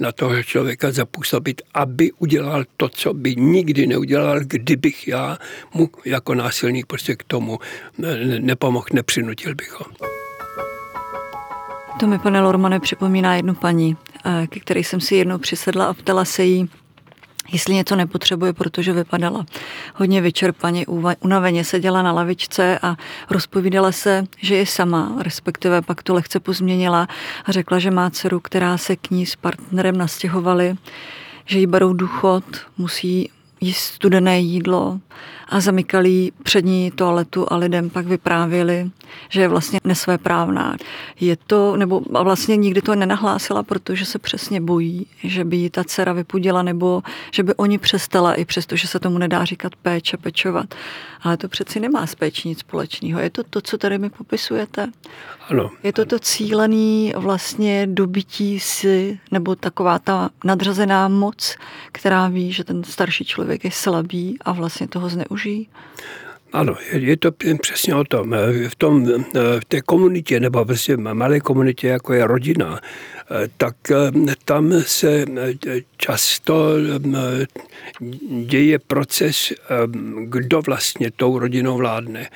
na 0.00 0.12
toho 0.12 0.42
člověka 0.42 0.92
zapůsobit, 0.92 1.62
aby 1.74 2.12
udělal 2.12 2.64
to, 2.76 2.88
co 2.88 3.14
by 3.14 3.36
nikdy 3.36 3.86
neudělal, 3.86 4.40
kdybych 4.40 5.08
já 5.08 5.38
mu 5.74 5.90
jako 6.04 6.34
násilník 6.34 6.86
prostě 6.86 7.16
k 7.16 7.22
tomu 7.22 7.58
nepomohl, 8.38 8.86
nepřinutil 8.92 9.54
bych 9.54 9.80
ho. 9.80 9.86
To 12.00 12.06
mi, 12.06 12.18
pane 12.18 12.40
Lormane, 12.40 12.80
připomíná 12.80 13.36
jednu 13.36 13.54
paní, 13.54 13.96
eh, 14.24 14.46
ke 14.46 14.60
které 14.60 14.80
jsem 14.80 15.00
si 15.00 15.14
jednou 15.14 15.38
přisedla 15.38 15.86
a 15.86 15.94
ptala 15.94 16.24
se 16.24 16.44
jí, 16.44 16.68
jestli 17.52 17.74
něco 17.74 17.96
nepotřebuje, 17.96 18.52
protože 18.52 18.92
vypadala 18.92 19.46
hodně 19.94 20.20
vyčerpaně, 20.20 20.86
unaveně 21.20 21.64
seděla 21.64 22.02
na 22.02 22.12
lavičce 22.12 22.78
a 22.82 22.96
rozpovídala 23.30 23.92
se, 23.92 24.24
že 24.38 24.54
je 24.54 24.66
sama, 24.66 25.12
respektive 25.18 25.82
pak 25.82 26.02
to 26.02 26.14
lehce 26.14 26.40
pozměnila 26.40 27.08
a 27.44 27.52
řekla, 27.52 27.78
že 27.78 27.90
má 27.90 28.10
dceru, 28.10 28.40
která 28.40 28.78
se 28.78 28.96
k 28.96 29.10
ní 29.10 29.26
s 29.26 29.36
partnerem 29.36 29.96
nastěhovali, 29.96 30.74
že 31.44 31.58
jí 31.58 31.66
berou 31.66 31.92
důchod, 31.92 32.44
musí 32.78 33.30
jíst 33.60 33.78
studené 33.78 34.40
jídlo 34.40 35.00
a 35.54 35.60
zamykali 35.60 36.32
přední 36.42 36.90
toaletu 36.90 37.52
a 37.52 37.56
lidem 37.56 37.90
pak 37.90 38.06
vyprávěli, 38.06 38.90
že 39.28 39.40
je 39.40 39.48
vlastně 39.48 39.80
nesvéprávná. 39.84 40.76
Je 41.20 41.36
to, 41.46 41.76
nebo 41.76 42.00
vlastně 42.22 42.56
nikdy 42.56 42.82
to 42.82 42.94
nenahlásila, 42.94 43.62
protože 43.62 44.04
se 44.04 44.18
přesně 44.18 44.60
bojí, 44.60 45.06
že 45.24 45.44
by 45.44 45.56
jí 45.56 45.70
ta 45.70 45.84
dcera 45.84 46.12
vypudila, 46.12 46.62
nebo 46.62 47.02
že 47.30 47.42
by 47.42 47.54
oni 47.54 47.78
přestala, 47.78 48.34
i 48.34 48.44
přesto, 48.44 48.76
že 48.76 48.88
se 48.88 49.00
tomu 49.00 49.18
nedá 49.18 49.44
říkat 49.44 49.76
péče, 49.76 50.16
pečovat. 50.16 50.74
Ale 51.22 51.36
to 51.36 51.48
přeci 51.48 51.80
nemá 51.80 52.06
s 52.06 52.14
péčí 52.14 52.48
nic 52.48 52.58
společného. 52.58 53.20
Je 53.20 53.30
to 53.30 53.42
to, 53.44 53.60
co 53.60 53.78
tady 53.78 53.98
mi 53.98 54.10
popisujete? 54.10 54.90
Ano. 55.48 55.70
Je 55.82 55.92
to 55.92 56.04
to 56.04 56.18
cílený 56.18 57.12
vlastně 57.16 57.86
dobytí 57.86 58.60
si, 58.60 59.18
nebo 59.30 59.56
taková 59.56 59.98
ta 59.98 60.30
nadřazená 60.44 61.08
moc, 61.08 61.56
která 61.92 62.28
ví, 62.28 62.52
že 62.52 62.64
ten 62.64 62.84
starší 62.84 63.24
člověk 63.24 63.64
je 63.64 63.70
slabý 63.70 64.36
a 64.44 64.52
vlastně 64.52 64.88
toho 64.88 65.08
zneužijí? 65.44 65.68
Ano, 66.52 66.76
je, 66.92 67.16
to 67.16 67.32
přesně 67.60 67.94
o 67.94 68.04
tom. 68.04 68.34
V, 68.68 68.76
tom, 68.76 69.06
v 69.34 69.64
té 69.68 69.80
komunitě, 69.80 70.40
nebo 70.40 70.64
vlastně 70.64 70.96
malé 70.96 71.40
komunitě, 71.40 71.88
jako 71.88 72.12
je 72.12 72.26
rodina, 72.26 72.80
tak 73.56 73.76
tam 74.44 74.72
se 74.82 75.24
často 75.96 76.74
děje 78.46 78.78
proces, 78.78 79.52
kdo 80.24 80.62
vlastně 80.62 81.10
tou 81.10 81.38
rodinou 81.38 81.76
vládne. 81.76 82.30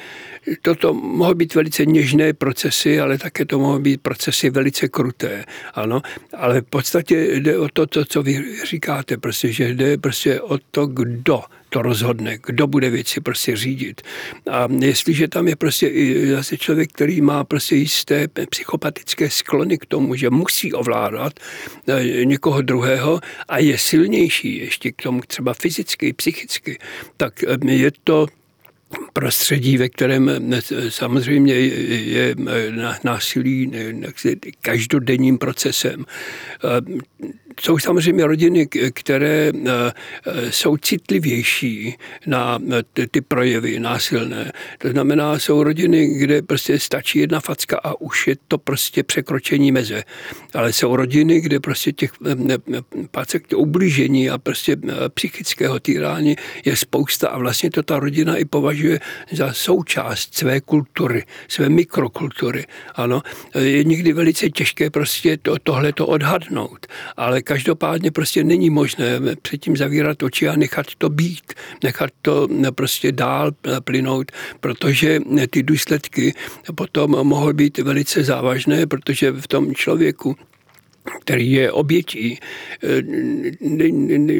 Toto 0.62 0.94
mohou 0.94 1.34
být 1.34 1.54
velice 1.54 1.86
něžné 1.86 2.32
procesy, 2.32 3.00
ale 3.00 3.18
také 3.18 3.44
to 3.44 3.58
mohou 3.58 3.78
být 3.78 4.00
procesy 4.00 4.50
velice 4.50 4.88
kruté. 4.88 5.44
Ano, 5.74 6.02
ale 6.36 6.60
v 6.60 6.64
podstatě 6.64 7.34
jde 7.34 7.58
o 7.58 7.68
to, 7.68 7.86
to 7.86 8.04
co 8.04 8.22
vy 8.22 8.44
říkáte, 8.64 9.16
prostě, 9.16 9.52
že 9.52 9.68
jde 9.74 9.98
prostě 9.98 10.40
o 10.40 10.58
to, 10.70 10.86
kdo 10.86 11.42
to 11.68 11.82
rozhodne, 11.82 12.38
kdo 12.46 12.66
bude 12.66 12.90
věci 12.90 13.20
prostě 13.20 13.56
řídit. 13.56 14.02
A 14.50 14.68
jestliže 14.78 15.28
tam 15.28 15.48
je 15.48 15.56
prostě 15.56 15.88
i 15.88 16.30
zase 16.30 16.56
člověk, 16.56 16.92
který 16.92 17.20
má 17.20 17.44
prostě 17.44 17.76
jisté 17.76 18.28
psychopatické 18.50 19.30
sklony 19.30 19.78
k 19.78 19.86
tomu, 19.86 20.14
že 20.14 20.30
musí 20.30 20.72
ovládat 20.72 21.32
eh, 21.88 22.24
někoho 22.24 22.62
druhého 22.62 23.20
a 23.48 23.58
je 23.58 23.78
silnější 23.78 24.56
ještě 24.56 24.92
k 24.92 25.02
tomu 25.02 25.20
třeba 25.26 25.54
fyzicky, 25.54 26.12
psychicky, 26.12 26.78
tak 27.16 27.44
eh, 27.44 27.72
je 27.72 27.90
to 28.04 28.26
prostředí, 29.12 29.78
ve 29.78 29.88
kterém 29.88 30.28
eh, 30.28 30.60
samozřejmě 30.88 31.54
je 31.54 32.34
násilí 33.04 33.72
každodenním 34.62 35.38
procesem 35.38 36.04
jsou 37.60 37.78
samozřejmě 37.78 38.26
rodiny, 38.26 38.66
které 38.92 39.52
eh, 39.54 39.70
eh, 40.26 40.52
jsou 40.52 40.76
citlivější 40.76 41.96
na 42.26 42.58
ty 43.10 43.20
projevy 43.20 43.78
násilné. 43.78 44.52
To 44.78 44.88
znamená, 44.88 45.38
jsou 45.38 45.62
rodiny, 45.62 46.06
kde 46.06 46.42
prostě 46.42 46.78
stačí 46.78 47.18
jedna 47.18 47.40
facka 47.40 47.80
a 47.84 48.00
už 48.00 48.26
je 48.26 48.36
to 48.48 48.58
prostě 48.58 49.02
překročení 49.02 49.72
meze. 49.72 50.04
Ale 50.54 50.72
jsou 50.72 50.96
rodiny, 50.96 51.40
kde 51.40 51.60
prostě 51.60 51.92
těch 51.92 52.12
pacek 53.10 53.42
ublížení 53.56 54.30
a 54.30 54.38
prostě 54.38 54.76
psychického 55.14 55.80
týrání 55.80 56.36
je 56.64 56.76
spousta 56.76 57.28
a 57.28 57.38
vlastně 57.38 57.70
to 57.70 57.82
ta 57.82 57.98
rodina 57.98 58.36
i 58.36 58.44
považuje 58.44 59.00
za 59.32 59.52
součást 59.52 60.34
své 60.34 60.60
kultury, 60.60 61.24
své 61.48 61.68
mikrokultury. 61.68 62.66
Ano, 62.94 63.22
je 63.54 63.84
někdy 63.84 64.12
velice 64.12 64.50
těžké 64.50 64.90
prostě 64.90 65.36
to, 65.36 65.56
tohle 65.62 65.92
to 65.92 66.06
odhadnout, 66.06 66.86
ale 67.16 67.42
každopádně 67.48 68.10
prostě 68.10 68.44
není 68.44 68.70
možné 68.70 69.20
předtím 69.42 69.76
zavírat 69.76 70.22
oči 70.22 70.48
a 70.48 70.56
nechat 70.56 70.86
to 70.98 71.08
být, 71.08 71.52
nechat 71.84 72.10
to 72.22 72.48
prostě 72.74 73.12
dál 73.12 73.52
plynout, 73.84 74.32
protože 74.60 75.20
ty 75.50 75.62
důsledky 75.62 76.34
potom 76.74 77.10
mohou 77.10 77.52
být 77.52 77.78
velice 77.78 78.24
závažné, 78.24 78.86
protože 78.86 79.32
v 79.32 79.48
tom 79.48 79.74
člověku 79.74 80.36
který 81.20 81.52
je 81.52 81.72
obětí, 81.72 82.38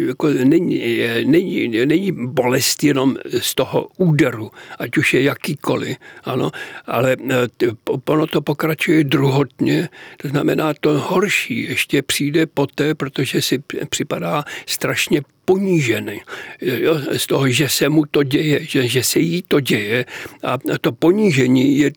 jako 0.06 0.28
není, 0.28 1.00
není, 1.24 1.68
není 1.86 2.12
bolest 2.12 2.84
jenom 2.84 3.16
z 3.38 3.54
toho 3.54 3.88
úderu, 3.96 4.50
ať 4.78 4.96
už 4.96 5.14
je 5.14 5.22
jakýkoliv, 5.22 5.96
ano, 6.24 6.50
ale 6.86 7.16
ono 8.04 8.26
to 8.26 8.40
pokračuje 8.40 9.04
druhotně, 9.04 9.88
to 10.16 10.28
znamená, 10.28 10.74
to 10.80 10.98
horší 10.98 11.62
ještě 11.62 12.02
přijde 12.02 12.46
poté, 12.46 12.94
protože 12.94 13.42
si 13.42 13.62
připadá 13.88 14.44
strašně 14.66 15.22
ponížený. 15.48 16.20
Jo, 16.60 17.00
z 17.16 17.26
toho, 17.26 17.48
že 17.48 17.68
se 17.68 17.88
mu 17.88 18.04
to 18.04 18.22
děje, 18.22 18.60
že, 18.68 18.88
že 18.88 19.02
se 19.02 19.18
jí 19.18 19.42
to 19.48 19.60
děje 19.60 20.04
a 20.44 20.58
to 20.80 20.92
ponížení 20.92 21.78
je 21.78 21.90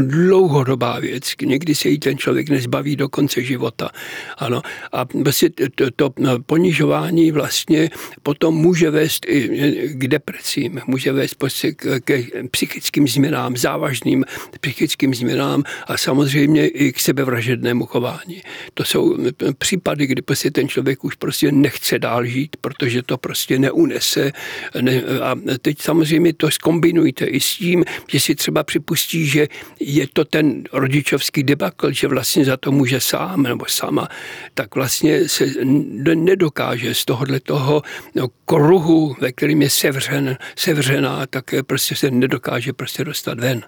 dlouhodobá 0.00 0.98
věc. 0.98 1.34
Někdy 1.42 1.74
se 1.74 1.88
jí 1.88 1.98
ten 1.98 2.18
člověk 2.18 2.48
nezbaví 2.48 2.96
do 2.96 3.08
konce 3.08 3.42
života. 3.42 3.90
Ano. 4.38 4.62
A 4.92 5.06
vlastně 5.14 5.50
to, 5.74 5.90
to 5.90 6.10
ponižování 6.46 7.30
vlastně 7.30 7.90
potom 8.22 8.54
může 8.54 8.90
vést 8.90 9.26
i 9.28 9.38
k 9.94 10.08
depresím, 10.08 10.80
může 10.86 11.12
vést 11.12 11.34
prostě 11.34 11.72
k, 11.72 12.00
k 12.04 12.10
psychickým 12.50 13.08
změnám, 13.08 13.56
závažným 13.56 14.24
psychickým 14.60 15.14
změnám 15.14 15.62
a 15.86 15.96
samozřejmě 15.96 16.68
i 16.68 16.92
k 16.92 17.00
sebevražednému 17.00 17.86
chování. 17.86 18.42
To 18.74 18.84
jsou 18.84 19.16
případy, 19.58 20.06
kdy 20.06 20.22
prostě 20.22 20.50
ten 20.50 20.68
člověk 20.68 21.04
už 21.04 21.14
prostě 21.14 21.52
nechce 21.52 21.98
dál 21.98 22.24
žít, 22.24 22.56
protože 22.60 22.87
to 23.02 23.18
prostě 23.18 23.58
neunese. 23.58 24.32
A 25.22 25.34
teď 25.62 25.80
samozřejmě 25.80 26.32
to 26.32 26.50
skombinujte 26.50 27.24
i 27.24 27.40
s 27.40 27.56
tím, 27.56 27.84
že 28.08 28.20
si 28.20 28.34
třeba 28.34 28.62
připustí, 28.62 29.26
že 29.26 29.46
je 29.80 30.06
to 30.12 30.24
ten 30.24 30.64
rodičovský 30.72 31.42
debakl, 31.42 31.92
že 31.92 32.08
vlastně 32.08 32.44
za 32.44 32.56
to 32.56 32.72
může 32.72 33.00
sám 33.00 33.42
nebo 33.42 33.64
sama, 33.68 34.08
tak 34.54 34.74
vlastně 34.74 35.28
se 35.28 35.46
nedokáže 36.14 36.94
z 36.94 37.04
tohohle 37.04 37.40
toho 37.40 37.82
no, 38.14 38.28
kruhu, 38.44 39.16
ve 39.20 39.32
kterým 39.32 39.62
je 39.62 39.70
sevřen, 39.70 40.36
sevřená, 40.56 41.26
tak 41.26 41.44
prostě 41.66 41.94
se 41.94 42.10
nedokáže 42.10 42.72
prostě 42.72 43.04
dostat 43.04 43.40
ven. 43.40 43.62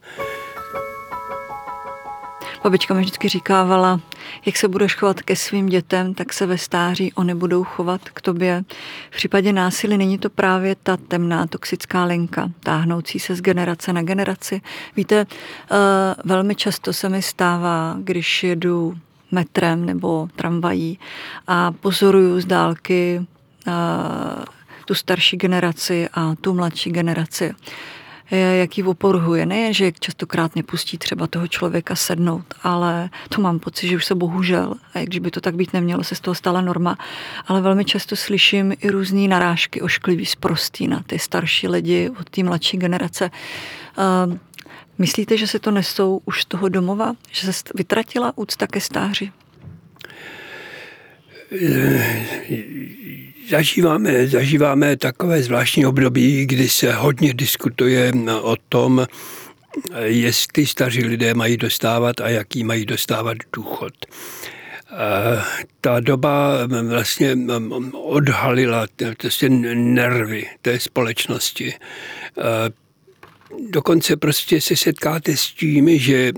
Babička 2.62 2.94
mi 2.94 3.00
vždycky 3.00 3.28
říkávala, 3.28 4.00
jak 4.46 4.56
se 4.56 4.68
budeš 4.68 4.94
chovat 4.94 5.22
ke 5.22 5.36
svým 5.36 5.66
dětem, 5.66 6.14
tak 6.14 6.32
se 6.32 6.46
ve 6.46 6.58
stáří 6.58 7.12
oni 7.12 7.34
budou 7.34 7.64
chovat 7.64 8.00
k 8.08 8.20
tobě. 8.20 8.64
V 9.10 9.16
případě 9.16 9.52
násilí 9.52 9.98
není 9.98 10.18
to 10.18 10.30
právě 10.30 10.76
ta 10.82 10.96
temná 10.96 11.46
toxická 11.46 12.04
linka, 12.04 12.50
táhnoucí 12.60 13.18
se 13.18 13.34
z 13.34 13.40
generace 13.40 13.92
na 13.92 14.02
generaci. 14.02 14.60
Víte, 14.96 15.26
eh, 15.26 15.76
velmi 16.24 16.54
často 16.54 16.92
se 16.92 17.08
mi 17.08 17.22
stává, 17.22 17.96
když 17.98 18.44
jedu 18.44 18.94
metrem 19.30 19.86
nebo 19.86 20.28
tramvají 20.36 20.98
a 21.46 21.72
pozoruju 21.72 22.40
z 22.40 22.44
dálky 22.44 23.26
eh, 23.66 23.72
tu 24.84 24.94
starší 24.94 25.36
generaci 25.36 26.08
a 26.14 26.34
tu 26.40 26.54
mladší 26.54 26.90
generaci 26.90 27.54
jak 28.30 28.78
ji 28.78 28.84
oporhuje. 28.84 29.46
Nejen, 29.46 29.74
že 29.74 29.92
častokrát 29.92 30.56
nepustí 30.56 30.98
třeba 30.98 31.26
toho 31.26 31.48
člověka 31.48 31.96
sednout, 31.96 32.44
ale 32.62 33.10
to 33.28 33.40
mám 33.40 33.58
pocit, 33.58 33.88
že 33.88 33.96
už 33.96 34.04
se 34.04 34.14
bohužel, 34.14 34.74
a 34.94 35.04
když 35.04 35.18
by 35.18 35.30
to 35.30 35.40
tak 35.40 35.54
být 35.54 35.72
nemělo, 35.72 36.04
se 36.04 36.14
z 36.14 36.20
toho 36.20 36.34
stala 36.34 36.60
norma, 36.60 36.98
ale 37.46 37.60
velmi 37.60 37.84
často 37.84 38.16
slyším 38.16 38.74
i 38.80 38.90
různé 38.90 39.28
narážky 39.28 39.80
ošklivý 39.80 40.26
zprostý 40.26 40.88
na 40.88 41.02
ty 41.06 41.18
starší 41.18 41.68
lidi 41.68 42.10
od 42.20 42.30
té 42.30 42.42
mladší 42.42 42.76
generace. 42.76 43.30
Myslíte, 44.98 45.36
že 45.36 45.46
se 45.46 45.58
to 45.58 45.70
nesou 45.70 46.20
už 46.24 46.42
z 46.42 46.44
toho 46.44 46.68
domova? 46.68 47.14
Že 47.30 47.52
se 47.52 47.62
vytratila 47.74 48.32
úcta 48.36 48.66
ke 48.66 48.80
stáři? 48.80 49.32
Zažíváme, 53.50 54.26
zažíváme 54.26 54.96
takové 54.96 55.42
zvláštní 55.42 55.86
období, 55.86 56.46
kdy 56.46 56.68
se 56.68 56.92
hodně 56.92 57.34
diskutuje 57.34 58.12
o 58.42 58.56
tom, 58.68 59.06
jestli 60.04 60.66
staří 60.66 61.04
lidé 61.04 61.34
mají 61.34 61.56
dostávat 61.56 62.20
a 62.20 62.28
jaký 62.28 62.64
mají 62.64 62.86
dostávat 62.86 63.36
důchod. 63.52 63.92
Ta 65.80 66.00
doba 66.00 66.66
vlastně 66.88 67.36
odhalila 67.92 68.86
prostě 69.18 69.48
nervy 69.74 70.46
té 70.62 70.80
společnosti. 70.80 71.74
Dokonce 73.70 74.16
prostě 74.16 74.60
se 74.60 74.76
setkáte 74.76 75.36
s 75.36 75.46
tím, 75.46 75.98
že 75.98 76.32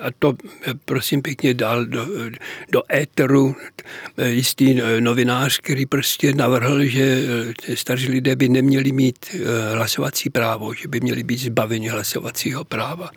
a 0.00 0.06
to 0.18 0.34
prosím 0.84 1.22
pěkně 1.22 1.54
dal 1.54 1.84
do, 1.84 2.06
do 2.72 2.82
éteru 2.92 3.56
jistý 4.26 4.80
novinář, 5.00 5.58
který 5.58 5.86
prostě 5.86 6.34
navrhl, 6.34 6.84
že 6.84 7.22
staří 7.74 8.08
lidé 8.08 8.36
by 8.36 8.48
neměli 8.48 8.92
mít 8.92 9.18
eh, 9.34 9.38
hlasovací 9.74 10.30
právo, 10.30 10.74
že 10.74 10.88
by 10.88 11.00
měli 11.00 11.22
být 11.22 11.40
zbaveni 11.40 11.88
hlasovacího 11.88 12.64
práva. 12.64 13.10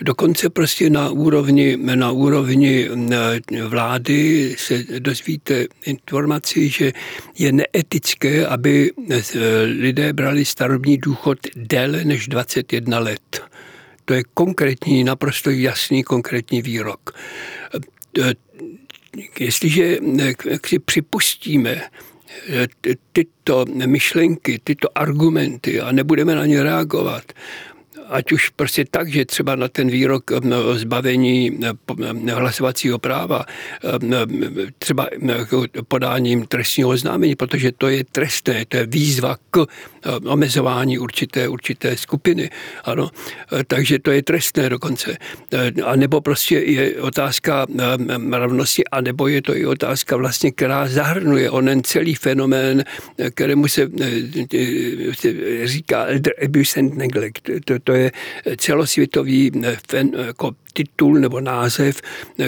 Dokonce 0.00 0.50
prostě 0.50 0.90
na 0.90 1.10
úrovni, 1.10 1.76
na 1.76 2.10
úrovni 2.10 2.88
eh, 2.88 3.62
vlády 3.62 4.54
se 4.58 4.84
dozvíte 4.98 5.66
informaci, 5.84 6.68
že 6.68 6.92
je 7.38 7.52
neetické, 7.52 8.46
aby 8.46 8.90
eh, 9.10 9.22
lidé 9.64 10.12
brali 10.12 10.44
starobní 10.44 10.98
důchod 10.98 11.38
déle 11.56 12.04
než 12.04 12.28
21 12.28 12.98
let. 12.98 13.51
To 14.04 14.14
je 14.14 14.22
konkrétní, 14.34 15.04
naprosto 15.04 15.50
jasný 15.50 16.02
konkrétní 16.02 16.62
výrok. 16.62 17.14
Jestliže 19.40 19.98
si 20.66 20.78
připustíme 20.78 21.82
tyto 23.12 23.64
myšlenky, 23.86 24.60
tyto 24.64 24.98
argumenty 24.98 25.80
a 25.80 25.92
nebudeme 25.92 26.34
na 26.34 26.46
ně 26.46 26.62
reagovat, 26.62 27.32
ať 28.12 28.32
už 28.32 28.48
prostě 28.48 28.84
tak, 28.90 29.08
že 29.08 29.24
třeba 29.24 29.56
na 29.56 29.68
ten 29.68 29.90
výrok 29.90 30.30
no, 30.44 30.64
o 30.64 30.74
zbavení 30.74 31.58
no, 32.12 32.34
hlasovacího 32.34 32.98
práva, 32.98 33.44
no, 34.02 34.16
třeba 34.78 35.08
jako 35.36 35.64
podáním 35.88 36.46
trestního 36.46 36.90
oznámení, 36.90 37.34
protože 37.34 37.72
to 37.72 37.88
je 37.88 38.04
trestné, 38.04 38.64
to 38.68 38.76
je 38.76 38.86
výzva 38.86 39.36
k 39.50 39.66
omezování 40.24 40.98
určité, 40.98 41.48
určité 41.48 41.96
skupiny. 41.96 42.50
Ano. 42.84 43.10
Takže 43.66 43.98
to 43.98 44.10
je 44.10 44.22
trestné 44.22 44.68
dokonce. 44.68 45.16
A 45.84 45.96
nebo 45.96 46.20
prostě 46.20 46.58
je 46.58 47.00
otázka 47.00 47.66
rovnosti, 48.32 48.84
a 48.84 49.00
nebo 49.00 49.28
je 49.28 49.42
to 49.42 49.56
i 49.56 49.66
otázka 49.66 50.16
vlastně, 50.16 50.52
která 50.52 50.88
zahrnuje 50.88 51.50
onen 51.50 51.82
celý 51.82 52.14
fenomén, 52.14 52.84
kterému 53.34 53.68
se, 53.68 53.90
říká 55.64 56.06
abuse 56.44 56.80
and 56.80 56.94
neglect. 56.94 57.40
To, 57.64 57.78
to 57.78 57.92
je 57.92 58.01
celosvětový 58.56 59.52
eh, 59.64 59.76
fen, 59.90 60.10
jako 60.26 60.52
titul 60.72 61.14
nebo 61.14 61.40
název, 61.40 62.00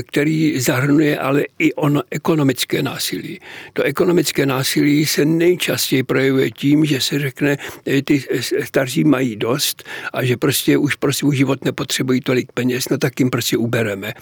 který 0.06 0.60
zahrnuje 0.60 1.18
ale 1.18 1.44
i 1.58 1.74
ono 1.74 2.02
ekonomické 2.10 2.82
násilí. 2.82 3.40
To 3.72 3.82
ekonomické 3.82 4.46
násilí 4.46 5.06
se 5.06 5.24
nejčastěji 5.24 6.02
projevuje 6.02 6.50
tím, 6.50 6.84
že 6.84 7.00
se 7.00 7.18
řekne, 7.18 7.56
že 7.86 8.02
ty 8.02 8.24
staří 8.64 9.04
mají 9.04 9.36
dost 9.36 9.84
a 10.12 10.24
že 10.24 10.36
prostě 10.36 10.78
už 10.78 10.94
pro 10.94 11.12
svůj 11.12 11.36
život 11.36 11.64
nepotřebují 11.64 12.20
tolik 12.20 12.52
peněz, 12.52 12.88
no 12.88 12.98
tak 12.98 13.20
jim 13.20 13.30
prostě 13.30 13.56
ubereme. 13.56 14.12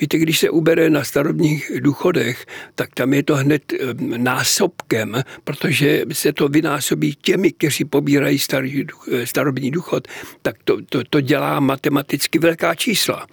Víte, 0.00 0.18
když 0.18 0.38
se 0.38 0.50
ubere 0.50 0.90
na 0.90 1.04
starobních 1.04 1.70
důchodech, 1.80 2.46
tak 2.74 2.94
tam 2.94 3.14
je 3.14 3.22
to 3.22 3.36
hned 3.36 3.72
eh, 3.72 3.78
násobkem, 4.18 5.22
protože 5.44 6.04
se 6.12 6.32
to 6.32 6.48
vynásobí 6.48 7.14
těmi, 7.22 7.52
kteří 7.52 7.84
pobírají 7.84 8.38
starý, 8.38 8.86
starobní 9.24 9.70
důchod, 9.70 10.08
tak 10.42 10.56
to, 10.64 10.76
to, 10.88 11.04
to 11.10 11.20
dělá 11.20 11.60
matematicky 11.60 12.38
velká 12.38 12.74
čísla. 12.74 13.26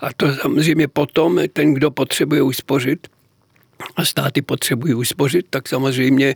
A 0.00 0.08
to 0.16 0.34
samozřejmě 0.34 0.88
potom 0.88 1.40
ten, 1.52 1.74
kdo 1.74 1.90
potřebuje 1.90 2.42
uspořit, 2.42 3.06
a 3.96 4.04
státy 4.04 4.42
potřebují 4.42 4.94
uspořit, 4.94 5.46
tak 5.50 5.68
samozřejmě 5.68 6.34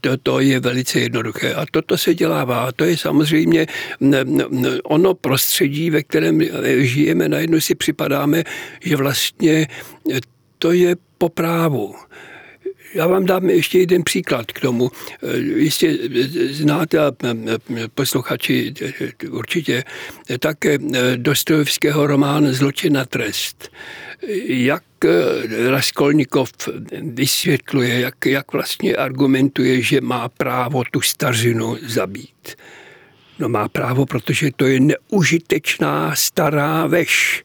to, 0.00 0.16
to 0.16 0.40
je 0.40 0.60
velice 0.60 1.00
jednoduché. 1.00 1.54
A 1.54 1.66
toto 1.70 1.98
se 1.98 2.14
dělává. 2.14 2.72
To 2.72 2.84
je 2.84 2.96
samozřejmě 2.96 3.66
ono 4.84 5.14
prostředí, 5.14 5.90
ve 5.90 6.02
kterém 6.02 6.40
žijeme. 6.78 7.28
Najednou 7.28 7.60
si 7.60 7.74
připadáme, 7.74 8.44
že 8.80 8.96
vlastně 8.96 9.66
to 10.58 10.72
je 10.72 10.96
po 11.18 11.28
právu. 11.28 11.94
Já 12.94 13.06
vám 13.06 13.26
dám 13.26 13.50
ještě 13.50 13.78
jeden 13.78 14.02
příklad 14.04 14.52
k 14.52 14.60
tomu. 14.60 14.90
Jistě 15.56 15.98
znáte 16.50 16.98
a 16.98 17.12
posluchači 17.94 18.74
určitě 19.30 19.84
také 20.38 20.78
Dostojevského 21.16 22.06
román 22.06 22.52
Zločin 22.52 22.92
na 22.92 23.04
trest. 23.04 23.70
Jak 24.46 24.82
Raskolnikov 25.70 26.52
vysvětluje, 27.02 28.00
jak, 28.00 28.26
jak 28.26 28.52
vlastně 28.52 28.96
argumentuje, 28.96 29.82
že 29.82 30.00
má 30.00 30.28
právo 30.28 30.82
tu 30.90 31.00
stařinu 31.00 31.76
zabít. 31.86 32.56
No 33.38 33.48
má 33.48 33.68
právo, 33.68 34.06
protože 34.06 34.50
to 34.56 34.66
je 34.66 34.80
neužitečná 34.80 36.14
stará 36.16 36.86
veš. 36.86 37.44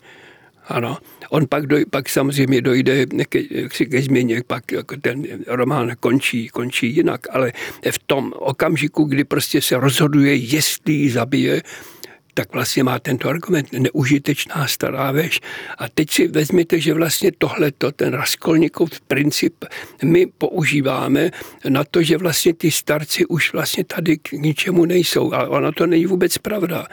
Ano. 0.68 0.98
On 1.30 1.48
pak, 1.48 1.68
doj, 1.68 1.86
pak 1.86 2.10
samozřejmě 2.10 2.62
dojde 2.62 3.06
ke, 3.30 3.44
ke 3.90 4.02
změně, 4.02 4.44
pak 4.48 4.72
jako 4.72 4.98
ten 4.98 5.24
román 5.48 5.92
končí, 6.00 6.48
končí 6.48 6.96
jinak, 6.96 7.22
ale 7.30 7.52
v 7.92 8.00
tom 8.06 8.34
okamžiku, 8.36 9.04
kdy 9.04 9.24
prostě 9.24 9.62
se 9.62 9.78
rozhoduje, 9.78 10.36
jestli 10.36 10.94
ji 10.94 11.10
zabije, 11.10 11.62
tak 12.36 12.54
vlastně 12.54 12.84
má 12.84 13.00
tento 13.00 13.30
argument 13.30 13.68
neužitečná 13.72 14.68
stará 14.68 15.12
veš. 15.12 15.40
A 15.78 15.90
teď 15.90 16.12
si 16.12 16.28
vezměte, 16.28 16.80
že 16.80 16.94
vlastně 16.94 17.32
tohleto, 17.38 17.92
ten 17.92 18.14
Raskolnikov 18.14 18.90
princip, 19.08 19.66
my 20.04 20.26
používáme 20.26 21.32
na 21.70 21.84
to, 21.84 22.04
že 22.04 22.18
vlastně 22.18 22.54
ty 22.54 22.72
starci 22.72 23.26
už 23.26 23.54
vlastně 23.54 23.84
tady 23.84 24.18
k 24.18 24.32
ničemu 24.32 24.86
nejsou. 24.86 25.34
A 25.34 25.48
ono 25.48 25.72
to 25.72 25.88
není 25.88 26.06
vůbec 26.06 26.38
pravda. 26.38 26.88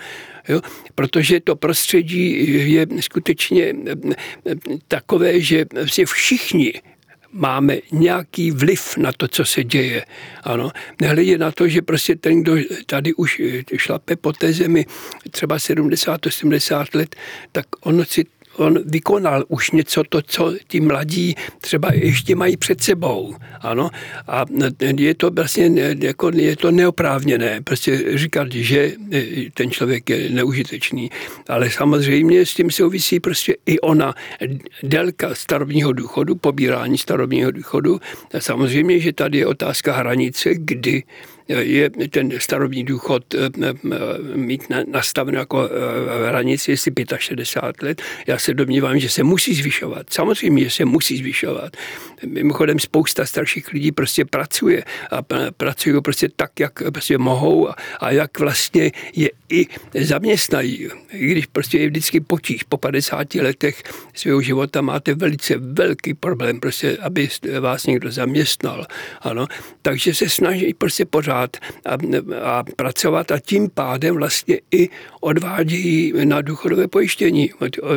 Jo? 0.48 0.60
Protože 0.94 1.40
to 1.40 1.56
prostředí 1.56 2.72
je 2.72 2.86
skutečně 3.00 3.74
takové, 4.88 5.40
že 5.40 5.66
si 5.86 6.04
všichni 6.04 6.72
máme 7.32 7.78
nějaký 7.92 8.50
vliv 8.50 8.96
na 8.96 9.12
to, 9.12 9.28
co 9.28 9.44
se 9.44 9.64
děje. 9.64 10.04
Ano, 10.42 10.70
nehledě 11.00 11.38
na 11.38 11.50
to, 11.50 11.68
že 11.68 11.82
prostě 11.82 12.16
ten, 12.16 12.42
kdo 12.42 12.56
tady 12.86 13.14
už 13.14 13.42
šlape 13.76 14.16
po 14.16 14.32
té 14.32 14.52
zemi 14.52 14.86
třeba 15.30 15.56
70-80 15.56 16.86
let, 16.94 17.16
tak 17.52 17.66
on 17.80 18.04
si 18.04 18.24
on 18.56 18.78
vykonal 18.84 19.44
už 19.48 19.70
něco 19.70 20.02
to, 20.08 20.22
co 20.22 20.54
ti 20.68 20.80
mladí 20.80 21.34
třeba 21.60 21.92
ještě 21.94 22.34
mají 22.34 22.56
před 22.56 22.82
sebou. 22.82 23.34
Ano? 23.60 23.90
A 24.28 24.44
je 24.96 25.14
to 25.14 25.30
vlastně 25.30 25.70
jako, 26.00 26.30
je 26.34 26.56
to 26.56 26.70
neoprávněné 26.70 27.60
prostě 27.60 28.18
říkat, 28.18 28.52
že 28.52 28.92
ten 29.54 29.70
člověk 29.70 30.10
je 30.10 30.30
neužitečný. 30.30 31.10
Ale 31.48 31.70
samozřejmě 31.70 32.46
s 32.46 32.54
tím 32.54 32.70
souvisí 32.70 33.20
prostě 33.20 33.56
i 33.66 33.80
ona 33.80 34.14
délka 34.82 35.34
starobního 35.34 35.92
důchodu, 35.92 36.34
pobírání 36.34 36.98
starobního 36.98 37.50
důchodu. 37.50 38.00
A 38.34 38.40
samozřejmě, 38.40 39.00
že 39.00 39.12
tady 39.12 39.38
je 39.38 39.46
otázka 39.46 39.92
hranice, 39.92 40.50
kdy 40.54 41.02
je 41.48 41.90
ten 41.90 42.30
starobní 42.38 42.84
důchod 42.84 43.34
eh, 43.34 43.38
eh, 43.62 43.72
mít 44.36 44.62
nastaven 44.86 45.34
jako 45.34 45.68
eh, 45.68 46.28
hranici, 46.28 46.70
jestli 46.70 46.92
65 47.18 47.82
let. 47.82 48.02
Já 48.26 48.38
se 48.38 48.54
domnívám, 48.54 48.98
že 48.98 49.08
se 49.08 49.22
musí 49.22 49.54
zvyšovat. 49.54 50.06
Samozřejmě, 50.10 50.64
že 50.64 50.70
se 50.70 50.84
musí 50.84 51.16
zvyšovat. 51.16 51.76
Mimochodem 52.26 52.78
spousta 52.78 53.26
starších 53.26 53.72
lidí 53.72 53.92
prostě 53.92 54.24
pracuje 54.24 54.84
a 55.10 55.22
pracují 55.56 56.02
prostě 56.02 56.28
tak, 56.36 56.60
jak 56.60 56.72
prostě 56.92 57.18
mohou 57.18 57.68
a, 57.68 57.76
a 58.00 58.10
jak 58.10 58.38
vlastně 58.38 58.92
je 59.16 59.30
i 59.48 59.66
zaměstnají. 60.00 60.88
I 61.12 61.26
když 61.26 61.46
prostě 61.46 61.78
je 61.78 61.86
vždycky 61.86 62.20
potíž. 62.20 62.62
Po 62.62 62.76
50 62.76 63.34
letech 63.34 63.82
svého 64.14 64.42
života 64.42 64.80
máte 64.80 65.14
velice 65.14 65.54
velký 65.58 66.14
problém, 66.14 66.60
prostě, 66.60 66.96
aby 66.96 67.28
vás 67.60 67.86
někdo 67.86 68.10
zaměstnal. 68.12 68.86
Ano. 69.20 69.46
Takže 69.82 70.14
se 70.14 70.28
snaží 70.28 70.74
prostě 70.74 71.04
pořád 71.04 71.31
a, 71.32 71.48
a 72.42 72.64
pracovat 72.76 73.30
a 73.30 73.38
tím 73.38 73.70
pádem 73.70 74.14
vlastně 74.14 74.60
i 74.70 74.88
odvádějí 75.20 76.12
na 76.24 76.40
důchodové 76.40 76.88
pojištění, 76.88 77.50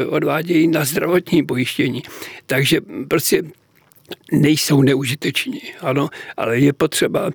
odvádějí 0.09 0.67
na 0.67 0.85
zdravotní 0.85 1.43
pojištění. 1.43 2.03
Takže 2.45 2.81
prostě 3.07 3.43
nejsou 4.31 4.81
neužiteční, 4.81 5.61
ano, 5.81 6.09
ale 6.37 6.59
je 6.59 6.73
potřeba 6.73 7.31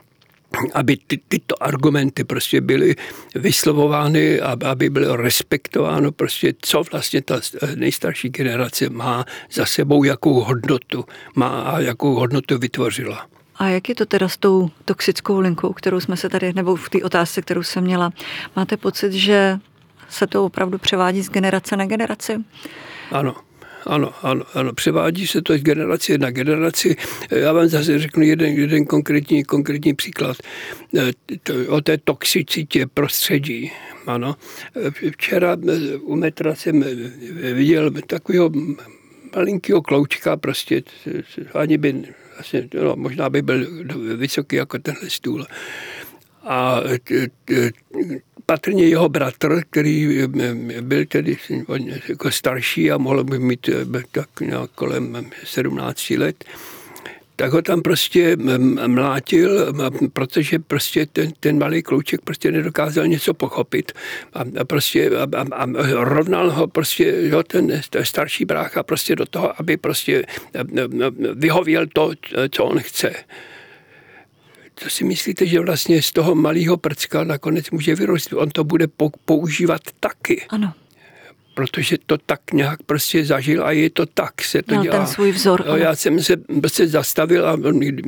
aby 0.74 0.96
ty, 1.06 1.20
tyto 1.28 1.62
argumenty 1.62 2.24
prostě 2.24 2.60
byly 2.60 2.94
vyslovovány, 3.34 4.40
aby 4.40 4.90
bylo 4.90 5.16
respektováno 5.16 6.12
prostě, 6.12 6.54
co 6.62 6.82
vlastně 6.92 7.22
ta 7.22 7.40
nejstarší 7.74 8.28
generace 8.28 8.90
má 8.90 9.24
za 9.52 9.66
sebou, 9.66 10.04
jakou 10.04 10.40
hodnotu 10.40 11.04
má 11.34 11.62
a 11.62 11.80
jakou 11.80 12.14
hodnotu 12.14 12.58
vytvořila. 12.58 13.26
A 13.60 13.68
jak 13.68 13.88
je 13.88 13.94
to 13.94 14.06
teda 14.06 14.28
s 14.28 14.36
tou 14.36 14.70
toxickou 14.84 15.40
linkou, 15.40 15.72
kterou 15.72 16.00
jsme 16.00 16.16
se 16.16 16.28
tady, 16.28 16.52
nebo 16.52 16.76
v 16.76 16.90
té 16.90 17.02
otázce, 17.02 17.42
kterou 17.42 17.62
jsem 17.62 17.84
měla, 17.84 18.12
máte 18.56 18.76
pocit, 18.76 19.12
že 19.12 19.58
se 20.08 20.26
to 20.26 20.44
opravdu 20.44 20.78
převádí 20.78 21.22
z 21.22 21.30
generace 21.30 21.76
na 21.76 21.86
generaci? 21.86 22.36
Ano, 23.10 23.36
ano, 23.86 24.12
ano, 24.22 24.44
ano, 24.54 24.72
převádí 24.72 25.26
se 25.26 25.42
to 25.42 25.58
z 25.58 25.62
generace 25.62 26.18
na 26.18 26.30
generaci. 26.30 26.96
Já 27.30 27.52
vám 27.52 27.68
zase 27.68 27.98
řeknu 27.98 28.22
jeden, 28.22 28.48
jeden 28.48 28.84
konkrétní, 28.86 29.44
konkrétní 29.44 29.94
příklad 29.94 30.36
o 31.68 31.80
té 31.80 31.98
toxicitě 31.98 32.86
prostředí. 32.86 33.72
Ano. 34.06 34.36
Včera 35.10 35.56
u 36.00 36.16
metra 36.16 36.54
jsem 36.54 36.84
viděl 37.52 37.90
takového 38.06 38.50
malinkého 39.36 39.82
kloučka, 39.82 40.36
prostě 40.36 40.82
ani 41.54 41.78
by, 41.78 42.04
vlastně, 42.40 42.68
no, 42.74 42.96
možná 42.96 43.30
by 43.30 43.42
byl 43.42 43.66
vysoký 44.16 44.56
jako 44.56 44.78
tenhle 44.78 45.10
stůl. 45.10 45.46
A 46.42 46.80
patrně 48.46 48.88
jeho 48.88 49.08
bratr, 49.08 49.62
který 49.70 50.26
byl 50.80 51.06
tedy 51.06 51.36
jako 52.08 52.30
starší 52.30 52.90
a 52.90 52.98
mohl 52.98 53.24
by 53.24 53.38
mít 53.38 53.68
eh, 53.68 54.02
tak 54.12 54.40
nějak 54.40 54.70
kolem 54.70 55.30
17 55.44 56.10
let, 56.10 56.44
tak 57.40 57.52
ho 57.52 57.62
tam 57.62 57.82
prostě 57.82 58.36
mlátil, 58.86 59.74
protože 60.12 60.58
prostě 60.58 61.06
ten, 61.06 61.32
ten 61.40 61.58
malý 61.58 61.82
klouček 61.82 62.20
prostě 62.20 62.52
nedokázal 62.52 63.06
něco 63.06 63.34
pochopit 63.34 63.92
a, 64.34 64.44
a 64.60 64.64
prostě 64.64 65.10
a, 65.10 65.26
a, 65.52 65.62
a 65.62 65.66
rovnal 66.04 66.50
ho 66.50 66.66
prostě 66.66 67.14
jo, 67.20 67.42
ten, 67.42 67.82
starší 68.02 68.44
brácha 68.44 68.82
prostě 68.82 69.16
do 69.16 69.26
toho, 69.26 69.60
aby 69.60 69.76
prostě 69.76 70.24
vyhověl 71.34 71.86
to, 71.92 72.12
co 72.50 72.64
on 72.64 72.78
chce 72.80 73.14
to 74.74 74.90
si 74.90 75.04
myslíte, 75.04 75.46
že 75.46 75.60
vlastně 75.60 76.02
z 76.02 76.12
toho 76.12 76.34
malého 76.34 76.76
prcka 76.76 77.24
nakonec 77.24 77.70
může 77.70 77.94
vyrůst? 77.94 78.32
On 78.32 78.50
to 78.50 78.64
bude 78.64 78.86
používat 79.24 79.80
taky. 80.00 80.46
Ano 80.48 80.72
protože 81.60 81.96
to 82.06 82.18
tak 82.18 82.52
nějak 82.52 82.82
prostě 82.82 83.24
zažil 83.24 83.66
a 83.66 83.70
je 83.72 83.90
to 83.90 84.06
tak, 84.06 84.42
se 84.42 84.62
to 84.62 84.74
Měl 84.74 84.82
dělá. 84.82 84.96
ten 84.96 85.06
svůj 85.06 85.32
vzor. 85.32 85.64
No, 85.66 85.76
já 85.76 85.96
jsem 85.96 86.22
se 86.22 86.36
prostě 86.36 86.86
zastavil 86.88 87.48
a 87.48 87.56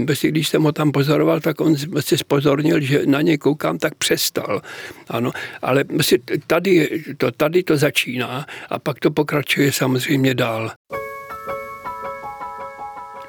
prostě, 0.06 0.28
když 0.28 0.48
jsem 0.48 0.62
ho 0.62 0.72
tam 0.72 0.92
pozoroval, 0.92 1.40
tak 1.40 1.60
on 1.60 1.76
se 1.76 1.86
prostě 1.86 2.18
spozornil, 2.18 2.80
že 2.80 3.06
na 3.06 3.20
ně 3.20 3.38
koukám, 3.38 3.78
tak 3.78 3.94
přestal. 3.94 4.62
Ano, 5.08 5.30
ale 5.62 5.84
prostě 5.84 6.18
tady, 6.46 7.02
to, 7.16 7.30
tady 7.30 7.62
to 7.62 7.76
začíná 7.76 8.46
a 8.70 8.78
pak 8.78 9.00
to 9.00 9.10
pokračuje 9.10 9.72
samozřejmě 9.72 10.34
dál. 10.34 10.70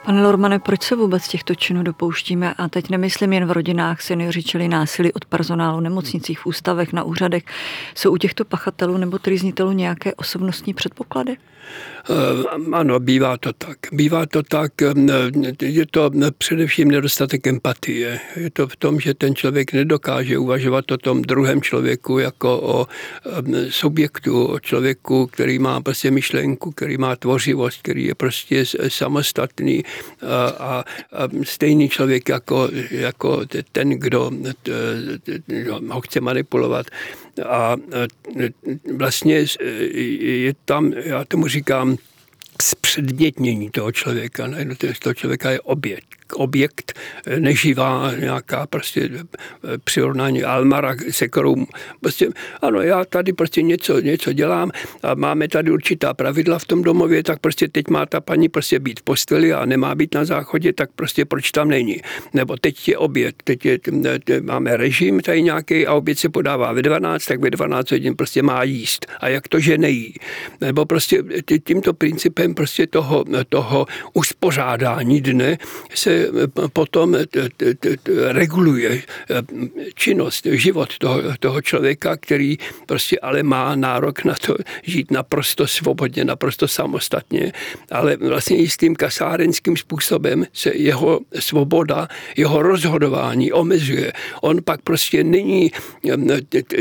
Pane 0.06 0.24
Lormane, 0.24 0.60
proč 0.60 0.84
se 0.84 0.96
vůbec 0.96 1.28
těchto 1.28 1.56
činů 1.56 1.84
dopouštíme? 1.84 2.54
A 2.54 2.70
teď 2.70 2.89
nemyslím 2.89 3.34
jen 3.34 3.46
v 3.46 3.52
rodinách, 3.52 4.02
seniori 4.02 4.44
čili 4.44 4.68
násilí 4.68 5.13
od 5.13 5.26
personálu, 5.26 5.80
nemocnicích, 5.80 6.39
v 6.39 6.46
ústavech, 6.46 6.94
na 6.94 7.04
úřadech. 7.04 7.44
Jsou 7.96 8.12
u 8.12 8.18
těchto 8.18 8.46
pachatelů 8.46 8.98
nebo 8.98 9.20
trýznitelů 9.20 9.72
nějaké 9.72 10.16
osobnostní 10.16 10.74
předpoklady? 10.74 11.38
Eh, 12.10 12.44
ano, 12.72 13.00
bývá 13.00 13.38
to 13.38 13.54
tak. 13.54 13.78
Bývá 13.92 14.26
to 14.26 14.44
tak, 14.44 14.82
eh, 14.82 14.94
je 15.62 15.86
to 15.86 16.12
především 16.38 16.92
nedostatek 16.92 17.48
empatie. 17.48 18.20
Je 18.36 18.50
to 18.50 18.68
v 18.68 18.76
tom, 18.76 19.00
že 19.00 19.13
ten 19.13 19.36
člověk 19.36 19.74
nedokáže 19.74 20.38
uvažovat 20.38 20.92
o 20.92 20.98
tom 20.98 21.22
druhém 21.22 21.62
člověku 21.62 22.20
jako 22.20 22.60
o 22.62 22.88
eh, 23.26 23.72
subjektu, 23.72 24.46
o 24.46 24.60
člověku, 24.60 25.28
který 25.28 25.60
má 25.60 25.82
prostě 25.82 26.12
myšlenku, 26.12 26.72
který 26.72 26.98
má 26.98 27.16
tvořivost, 27.16 27.80
který 27.82 28.06
je 28.06 28.16
prostě 28.16 28.66
samostatný 28.88 29.84
a, 30.58 30.84
a 31.12 31.28
stejný 31.44 31.90
člověk 31.90 32.30
jako, 32.30 32.70
jako 32.92 33.42
ten, 33.72 33.90
kdo 33.90 34.32
ho 35.90 36.02
chce 36.02 36.22
manipulovat. 36.22 36.86
A 37.46 37.76
vlastně 38.98 39.46
je 40.20 40.54
tam, 40.66 40.94
já 40.94 41.26
tomu 41.26 41.48
říkám, 41.48 41.98
zpředmětnění 42.62 43.70
toho 43.70 43.92
člověka. 43.92 44.48
Ne? 44.48 44.68
Toho 45.00 45.14
člověka 45.14 45.52
je 45.52 45.62
oběť 45.62 46.04
objekt, 46.36 46.93
neživá 47.39 48.12
nějaká 48.19 48.67
prostě 48.67 49.10
eh, 49.13 49.78
přirovnání 49.84 50.43
Almara, 50.43 50.96
se 51.10 51.28
kterou 51.28 51.56
prostě, 52.02 52.30
ano, 52.62 52.82
já 52.82 53.06
tady 53.06 53.34
prostě 53.34 53.62
něco, 53.62 54.00
něco 54.00 54.34
dělám 54.34 54.72
a 55.04 55.13
máme 55.15 55.48
tady 55.48 55.72
určitá 55.72 56.13
pravidla 56.13 56.60
v 56.60 56.65
tom 56.65 56.84
domově, 56.84 57.24
tak 57.24 57.39
prostě 57.39 57.67
teď 57.67 57.88
má 57.89 58.06
ta 58.06 58.22
paní 58.22 58.50
prostě 58.50 58.80
být 58.80 59.00
v 59.00 59.04
posteli 59.04 59.54
a 59.54 59.65
nemá 59.65 59.96
být 59.96 60.15
na 60.15 60.26
záchodě, 60.26 60.74
tak 60.74 60.89
prostě 60.96 61.26
proč 61.26 61.52
tam 61.52 61.67
není. 61.67 62.02
Nebo 62.34 62.58
teď 62.58 62.88
je 62.88 62.98
oběd, 62.98 63.36
teď 63.43 63.65
je, 63.65 63.80
máme 64.41 64.78
režim 64.78 65.19
tady 65.19 65.41
nějaký 65.41 65.88
a 65.88 65.93
oběd 65.93 66.19
se 66.19 66.30
podává 66.30 66.72
ve 66.72 66.82
12, 66.82 67.26
tak 67.26 67.39
ve 67.39 67.50
12 67.50 67.91
hodin 67.91 68.15
prostě 68.15 68.41
má 68.41 68.63
jíst. 68.63 69.06
A 69.19 69.28
jak 69.28 69.48
to, 69.48 69.60
že 69.60 69.78
nejí? 69.78 70.13
Nebo 70.62 70.86
prostě 70.86 71.24
tímto 71.63 71.93
principem 71.93 72.54
prostě 72.54 72.88
toho, 72.88 73.26
toho 73.50 73.86
uspořádání 74.13 75.22
dne 75.22 75.58
se 75.93 76.23
potom 76.74 77.18
reguluje 78.28 79.02
činnost, 79.96 80.48
život 80.52 80.98
toho, 80.98 81.22
toho 81.40 81.62
člověka, 81.62 82.18
který 82.18 82.58
prostě 82.86 83.20
ale 83.20 83.44
má 83.44 83.76
nárok 83.76 84.24
na 84.24 84.36
to 84.46 84.56
žít 84.84 85.12
naprosto 85.12 85.68
svobodně, 85.68 86.26
naprosto 86.26 86.68
samostatně, 86.68 87.52
ale 87.92 88.18
vlastně 88.18 88.58
jistým 88.58 88.96
kasárenským 88.96 89.78
způsobem 89.78 90.46
se 90.54 90.72
jeho 90.76 91.20
svoboda, 91.40 92.08
jeho 92.38 92.62
rozhodování 92.62 93.52
omezuje. 93.52 94.14
On 94.42 94.62
pak 94.64 94.82
prostě 94.82 95.24
není 95.24 95.72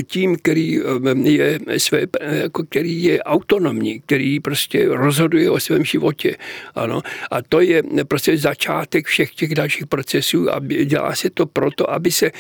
tím, 0.06 0.36
který 0.36 0.80
je, 1.24 1.60
své, 1.76 2.06
jako 2.20 2.64
který 2.64 3.02
je 3.02 3.22
autonomní, 3.22 4.00
který 4.00 4.40
prostě 4.40 4.88
rozhoduje 4.88 5.50
o 5.50 5.60
svém 5.60 5.84
životě. 5.84 6.36
Ano. 6.74 7.02
A 7.30 7.42
to 7.42 7.60
je 7.60 7.82
prostě 8.08 8.38
začátek 8.38 9.06
všech 9.06 9.31
těch 9.34 9.54
dalších 9.54 9.86
procesů 9.86 10.50
a 10.54 10.60
dělá 10.84 11.14
se 11.14 11.30
to 11.30 11.46
proto, 11.46 11.90
aby 11.90 12.10
se 12.10 12.30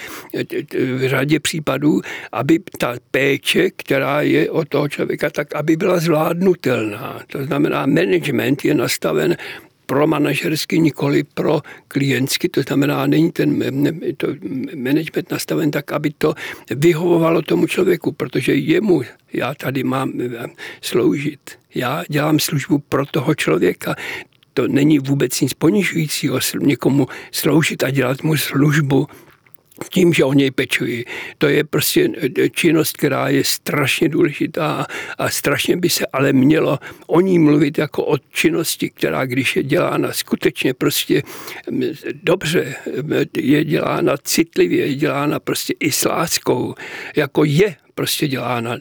v 0.74 1.08
řadě 1.08 1.40
případů, 1.40 2.00
aby 2.32 2.60
ta 2.78 2.94
péče, 3.10 3.70
která 3.76 4.20
je 4.20 4.50
od 4.50 4.68
toho 4.68 4.88
člověka, 4.88 5.30
tak 5.30 5.54
aby 5.54 5.76
byla 5.76 6.00
zvládnutelná. 6.00 7.20
To 7.26 7.44
znamená, 7.44 7.86
management 7.86 8.64
je 8.64 8.74
nastaven 8.74 9.36
pro 9.86 10.06
manažersky, 10.06 10.78
nikoli 10.78 11.22
pro 11.22 11.60
klientsky. 11.88 12.48
To 12.48 12.62
znamená, 12.62 13.06
není 13.06 13.32
ten 13.32 13.58
to 14.16 14.26
management 14.76 15.30
nastaven 15.30 15.70
tak, 15.70 15.92
aby 15.92 16.10
to 16.18 16.34
vyhovovalo 16.70 17.42
tomu 17.42 17.66
člověku, 17.66 18.12
protože 18.12 18.54
jemu 18.54 19.02
já 19.32 19.54
tady 19.54 19.84
mám 19.84 20.12
sloužit. 20.80 21.40
Já 21.74 22.04
dělám 22.08 22.38
službu 22.38 22.78
pro 22.78 23.06
toho 23.06 23.34
člověka 23.34 23.94
to 24.54 24.68
není 24.68 24.98
vůbec 24.98 25.40
nic 25.40 25.54
ponižujícího 25.54 26.38
někomu 26.60 27.06
sloužit 27.32 27.84
a 27.84 27.90
dělat 27.90 28.22
mu 28.22 28.36
službu 28.36 29.06
tím, 29.88 30.12
že 30.12 30.24
o 30.24 30.32
něj 30.32 30.50
pečují. 30.50 31.04
To 31.38 31.48
je 31.48 31.64
prostě 31.64 32.08
eh, 32.38 32.48
činnost, 32.48 32.96
která 32.96 33.28
je 33.28 33.44
strašně 33.44 34.08
důležitá 34.08 34.86
a 35.18 35.30
strašně 35.30 35.76
by 35.76 35.88
se 35.88 36.06
ale 36.12 36.32
mělo 36.32 36.78
o 37.06 37.20
ní 37.20 37.38
mluvit 37.38 37.78
jako 37.78 38.04
o 38.04 38.18
činnosti, 38.18 38.90
která 38.90 39.26
když 39.26 39.56
je 39.56 39.62
dělána 39.62 40.12
skutečně 40.12 40.74
prostě 40.74 41.22
mm, 41.70 41.82
dobře, 42.22 42.74
je 43.36 43.64
dělána 43.64 44.16
citlivě, 44.24 44.86
je 44.86 44.94
dělána 44.94 45.40
prostě 45.40 45.74
i 45.80 45.92
s 45.92 46.04
láskou, 46.04 46.74
jako 47.16 47.44
je 47.44 47.76
prostě 47.94 48.28
dělána 48.28 48.76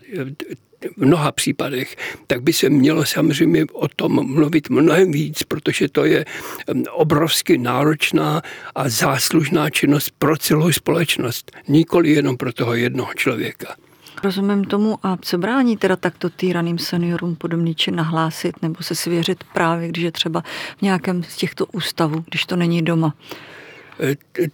v 0.97 1.05
mnoha 1.05 1.31
případech, 1.31 1.95
tak 2.27 2.41
by 2.41 2.53
se 2.53 2.69
mělo 2.69 3.05
samozřejmě 3.05 3.65
o 3.73 3.87
tom 3.87 4.33
mluvit 4.33 4.69
mnohem 4.69 5.11
víc, 5.11 5.43
protože 5.43 5.89
to 5.89 6.05
je 6.05 6.25
obrovsky 6.91 7.57
náročná 7.57 8.41
a 8.75 8.89
záslužná 8.89 9.69
činnost 9.69 10.11
pro 10.19 10.37
celou 10.37 10.71
společnost, 10.71 11.51
nikoli 11.67 12.09
jenom 12.09 12.37
pro 12.37 12.53
toho 12.53 12.75
jednoho 12.75 13.13
člověka. 13.15 13.75
Rozumím 14.23 14.63
tomu 14.63 14.97
a 15.03 15.17
co 15.21 15.37
brání 15.37 15.77
teda 15.77 15.95
takto 15.95 16.29
týraným 16.29 16.77
seniorům 16.77 17.35
podobný 17.35 17.75
čin 17.75 17.95
nahlásit 17.95 18.61
nebo 18.61 18.83
se 18.83 18.95
svěřit 18.95 19.43
právě, 19.53 19.87
když 19.87 20.03
je 20.03 20.11
třeba 20.11 20.43
v 20.77 20.81
nějakém 20.81 21.23
z 21.23 21.37
těchto 21.37 21.65
ústavů, 21.65 22.23
když 22.29 22.45
to 22.45 22.55
není 22.55 22.81
doma? 22.81 23.13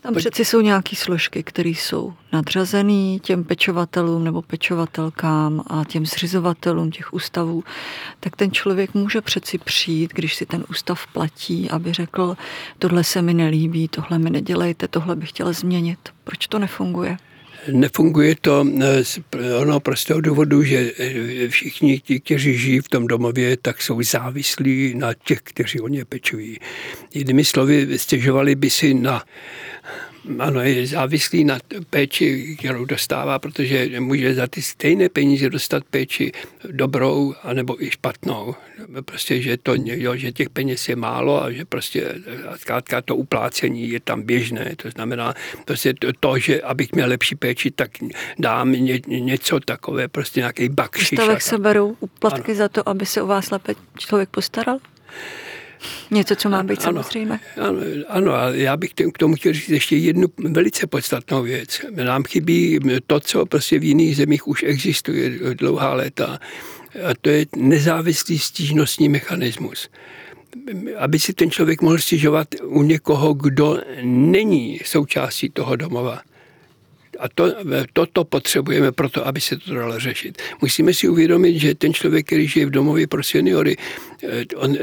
Tam 0.01 0.15
přeci 0.15 0.45
jsou 0.45 0.61
nějaké 0.61 0.95
složky, 0.95 1.43
které 1.43 1.69
jsou 1.69 2.13
nadřazený 2.33 3.19
těm 3.19 3.43
pečovatelům 3.43 4.23
nebo 4.23 4.41
pečovatelkám 4.41 5.63
a 5.67 5.83
těm 5.87 6.05
zřizovatelům 6.05 6.91
těch 6.91 7.13
ústavů, 7.13 7.63
tak 8.19 8.35
ten 8.35 8.51
člověk 8.51 8.93
může 8.93 9.21
přeci 9.21 9.57
přijít, 9.57 10.13
když 10.13 10.35
si 10.35 10.45
ten 10.45 10.63
ústav 10.69 11.07
platí, 11.07 11.69
aby 11.69 11.93
řekl, 11.93 12.37
tohle 12.79 13.03
se 13.03 13.21
mi 13.21 13.33
nelíbí, 13.33 13.87
tohle 13.87 14.19
mi 14.19 14.29
nedělejte, 14.29 14.87
tohle 14.87 15.15
bych 15.15 15.29
chtěla 15.29 15.51
změnit. 15.51 15.99
Proč 16.23 16.47
to 16.47 16.59
nefunguje? 16.59 17.17
Nefunguje 17.71 18.35
to 18.41 18.65
eh, 18.81 19.03
z 19.03 19.19
ono 19.59 19.79
prostého 19.79 20.21
důvodu, 20.21 20.63
že 20.63 20.91
eh, 20.99 21.47
všichni 21.47 21.99
ti, 21.99 22.19
kteří 22.19 22.57
žijí 22.57 22.79
v 22.79 22.89
tom 22.89 23.07
domově, 23.07 23.57
tak 23.57 23.81
jsou 23.81 24.01
závislí 24.01 24.93
na 24.95 25.13
těch, 25.13 25.39
kteří 25.43 25.79
o 25.79 25.87
ně 25.87 26.05
pečují. 26.05 26.57
Jinými 27.13 27.45
slovy, 27.45 27.99
stěžovali 27.99 28.55
by 28.55 28.69
si 28.69 28.93
na 28.93 29.23
ano, 30.39 30.61
je 30.61 30.87
závislý 30.87 31.43
na 31.43 31.59
péči, 31.89 32.55
kterou 32.59 32.85
dostává, 32.85 33.39
protože 33.39 33.99
může 33.99 34.33
za 34.33 34.47
ty 34.47 34.61
stejné 34.61 35.09
peníze 35.09 35.49
dostat 35.49 35.83
péči 35.83 36.31
dobrou 36.71 37.35
anebo 37.43 37.83
i 37.83 37.91
špatnou. 37.91 38.55
Prostě, 39.05 39.41
že, 39.41 39.57
to, 39.57 39.73
jo, 39.75 40.15
že 40.15 40.31
těch 40.31 40.49
peněz 40.49 40.89
je 40.89 40.95
málo 40.95 41.43
a 41.43 41.51
že 41.51 41.65
prostě 41.65 42.13
zkrátka 42.55 43.01
to 43.01 43.15
uplácení 43.15 43.89
je 43.89 43.99
tam 43.99 44.21
běžné. 44.21 44.75
To 44.75 44.89
znamená, 44.89 45.33
prostě 45.65 45.93
to, 45.93 46.07
to 46.19 46.39
že 46.39 46.61
abych 46.61 46.91
měl 46.91 47.09
lepší 47.09 47.35
péči, 47.35 47.71
tak 47.71 47.91
dám 48.39 48.71
ně, 48.71 48.99
něco 49.07 49.59
takové, 49.59 50.07
prostě 50.07 50.39
nějaký 50.39 50.69
bakšiš. 50.69 51.07
Stavek 51.07 51.41
se 51.41 51.57
berou 51.57 51.95
uplatky 51.99 52.51
ano. 52.51 52.57
za 52.57 52.69
to, 52.69 52.89
aby 52.89 53.05
se 53.05 53.21
o 53.21 53.27
vás 53.27 53.51
lépe 53.51 53.73
člověk 53.97 54.29
postaral? 54.29 54.79
Něco, 56.11 56.35
co 56.35 56.49
má 56.49 56.63
být 56.63 56.79
ano, 56.79 56.83
samozřejmé. 56.83 57.39
Ano, 57.57 57.79
ano, 58.07 58.33
a 58.33 58.49
já 58.49 58.77
bych 58.77 58.93
k 59.13 59.17
tomu 59.17 59.35
chtěl 59.35 59.53
říct 59.53 59.69
ještě 59.69 59.97
jednu 59.97 60.27
velice 60.37 60.87
podstatnou 60.87 61.43
věc. 61.43 61.81
Nám 62.03 62.23
chybí 62.23 62.79
to, 63.07 63.19
co 63.19 63.45
prostě 63.45 63.79
v 63.79 63.83
jiných 63.83 64.17
zemích 64.17 64.47
už 64.47 64.63
existuje 64.63 65.39
dlouhá 65.53 65.93
léta, 65.93 66.39
a 67.09 67.13
to 67.21 67.29
je 67.29 67.45
nezávislý 67.55 68.39
stížnostní 68.39 69.09
mechanismus 69.09 69.89
aby 70.97 71.19
si 71.19 71.33
ten 71.33 71.51
člověk 71.51 71.81
mohl 71.81 71.97
stěžovat 71.97 72.47
u 72.63 72.83
někoho, 72.83 73.33
kdo 73.33 73.81
není 74.03 74.79
součástí 74.85 75.49
toho 75.49 75.75
domova. 75.75 76.21
A 77.19 77.29
to, 77.35 77.53
toto 77.93 78.23
potřebujeme 78.23 78.91
proto, 78.91 79.27
aby 79.27 79.41
se 79.41 79.57
to 79.57 79.73
dalo 79.73 79.99
řešit. 79.99 80.41
Musíme 80.61 80.93
si 80.93 81.09
uvědomit, 81.09 81.59
že 81.59 81.75
ten 81.75 81.93
člověk, 81.93 82.25
který 82.25 82.47
žije 82.47 82.65
v 82.65 82.69
domově 82.69 83.07
pro 83.07 83.23
seniory, 83.23 83.77
eh, 84.23 84.45
on 84.55 84.77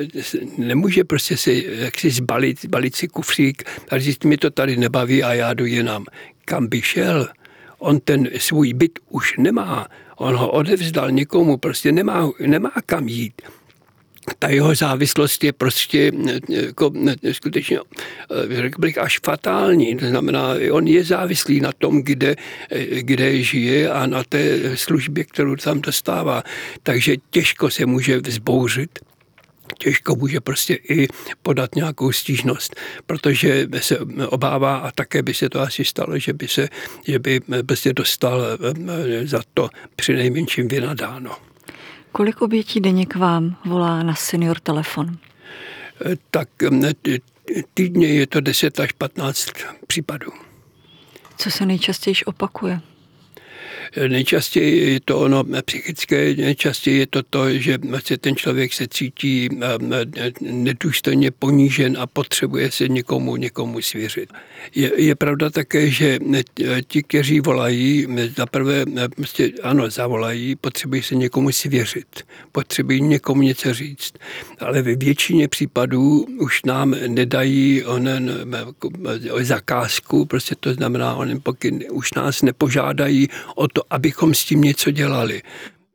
nemůže 0.58 1.04
prostě 1.04 1.36
si 1.36 1.66
jaksi 1.68 2.10
zbalit, 2.10 2.62
zbalit 2.62 2.96
si 2.96 3.08
kufřík 3.08 3.64
a 3.90 3.98
říct, 3.98 4.24
mi 4.24 4.36
to 4.36 4.50
tady 4.50 4.76
nebaví 4.76 5.22
a 5.22 5.34
já 5.34 5.54
jdu 5.54 5.64
jinam. 5.66 6.04
Kam 6.44 6.66
by 6.66 6.82
šel? 6.82 7.28
On 7.78 8.00
ten 8.00 8.28
svůj 8.38 8.72
byt 8.72 8.98
už 9.08 9.34
nemá. 9.38 9.86
On 10.16 10.34
ho 10.34 10.50
odevzdal 10.50 11.10
někomu, 11.10 11.56
prostě 11.56 11.92
nemá, 11.92 12.30
nemá 12.40 12.72
kam 12.86 13.08
jít 13.08 13.42
ta 14.38 14.48
jeho 14.48 14.74
závislost 14.74 15.44
je 15.44 15.52
prostě 15.52 16.12
jako, 16.48 16.92
skutečně, 17.32 17.78
řekl 18.50 18.80
bych, 18.80 18.98
až 18.98 19.20
fatální. 19.24 19.96
To 19.96 20.06
znamená, 20.06 20.48
on 20.70 20.86
je 20.86 21.04
závislý 21.04 21.60
na 21.60 21.72
tom, 21.72 22.02
kde, 22.02 22.36
kde 22.90 23.42
žije 23.42 23.90
a 23.90 24.06
na 24.06 24.24
té 24.24 24.76
službě, 24.76 25.24
kterou 25.24 25.56
tam 25.56 25.80
dostává. 25.80 26.42
Takže 26.82 27.16
těžko 27.30 27.70
se 27.70 27.86
může 27.86 28.18
vzbouřit 28.18 28.98
těžko 29.78 30.16
může 30.16 30.40
prostě 30.40 30.74
i 30.74 31.08
podat 31.42 31.74
nějakou 31.74 32.12
stížnost, 32.12 32.76
protože 33.06 33.68
se 33.78 33.98
obává 34.28 34.76
a 34.76 34.90
také 34.90 35.22
by 35.22 35.34
se 35.34 35.48
to 35.48 35.60
asi 35.60 35.84
stalo, 35.84 36.18
že 36.18 36.32
by 36.32 36.48
se 36.48 36.68
že 37.06 37.18
by 37.18 37.40
prostě 37.66 37.92
dostal 37.92 38.42
za 39.24 39.40
to 39.54 39.68
při 39.96 40.14
nejmenším 40.14 40.68
vynadáno. 40.68 41.36
Kolik 42.16 42.42
obětí 42.42 42.80
denně 42.80 43.06
k 43.06 43.16
vám 43.16 43.56
volá 43.64 44.02
na 44.02 44.14
senior 44.14 44.60
telefon? 44.60 45.18
Tak 46.30 46.48
týdně 47.74 48.06
je 48.06 48.26
to 48.26 48.40
10 48.40 48.80
až 48.80 48.92
15 48.92 49.50
případů. 49.86 50.30
Co 51.36 51.50
se 51.50 51.66
nejčastěji 51.66 52.14
opakuje? 52.24 52.80
Nejčastěji 54.08 54.92
je 54.92 55.00
to 55.00 55.18
ono 55.18 55.44
psychické, 55.64 56.34
nejčastěji 56.34 56.98
je 56.98 57.06
to 57.06 57.22
to, 57.22 57.50
že 57.58 57.78
vlastně 57.88 58.18
ten 58.18 58.36
člověk 58.36 58.72
se 58.72 58.88
cítí 58.88 59.48
nedůstojně 60.40 61.30
ponížen 61.30 61.96
a 62.00 62.06
potřebuje 62.06 62.70
se 62.70 62.88
někomu, 62.88 63.36
někomu 63.36 63.82
svěřit. 63.82 64.32
Je, 64.74 64.92
je 64.96 65.14
pravda 65.14 65.50
také, 65.50 65.90
že 65.90 66.18
ti, 66.88 67.02
kteří 67.02 67.40
volají, 67.40 68.06
zaprvé 68.36 68.84
prostě 69.16 69.52
ano, 69.62 69.90
zavolají, 69.90 70.56
potřebují 70.56 71.02
se 71.02 71.14
někomu 71.14 71.52
svěřit, 71.52 72.22
potřebují 72.52 73.00
někomu 73.00 73.42
něco 73.42 73.74
říct, 73.74 74.12
ale 74.58 74.82
ve 74.82 74.94
většině 74.94 75.48
případů 75.48 76.26
už 76.40 76.62
nám 76.64 76.94
nedají 77.06 77.84
onen 77.84 78.32
zakázku, 79.40 80.24
prostě 80.24 80.54
to 80.60 80.74
znamená, 80.74 81.14
onen 81.14 81.40
pokyn, 81.42 81.84
už 81.90 82.14
nás 82.14 82.42
nepožádají 82.42 83.28
o 83.54 83.68
to, 83.74 83.82
abychom 83.90 84.34
s 84.34 84.44
tím 84.44 84.60
něco 84.60 84.90
dělali. 84.90 85.42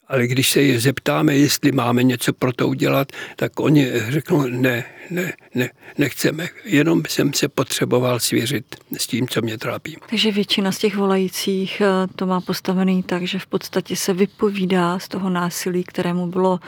Ale 0.07 0.27
když 0.27 0.49
se 0.49 0.61
je 0.61 0.79
zeptáme, 0.79 1.35
jestli 1.35 1.71
máme 1.71 2.03
něco 2.03 2.33
pro 2.33 2.53
to 2.53 2.67
udělat, 2.67 3.11
tak 3.35 3.59
oni 3.59 3.91
řeknou, 4.09 4.47
ne, 4.47 4.85
ne, 5.09 5.33
ne, 5.55 5.69
nechceme. 5.97 6.47
Jenom 6.65 7.01
jsem 7.09 7.33
se 7.33 7.47
potřeboval 7.47 8.19
svěřit 8.19 8.65
s 8.97 9.07
tím, 9.07 9.27
co 9.27 9.41
mě 9.41 9.57
trápí. 9.57 9.97
Takže 10.09 10.31
většina 10.31 10.71
z 10.71 10.77
těch 10.77 10.95
volajících 10.95 11.81
eh, 11.81 12.07
to 12.15 12.25
má 12.25 12.41
postavený 12.41 13.03
tak, 13.03 13.23
že 13.23 13.39
v 13.39 13.47
podstatě 13.47 13.95
se 13.95 14.13
vypovídá 14.13 14.99
z 14.99 15.07
toho 15.07 15.29
násilí, 15.29 15.83
kterému 15.83 16.27
bylo, 16.27 16.59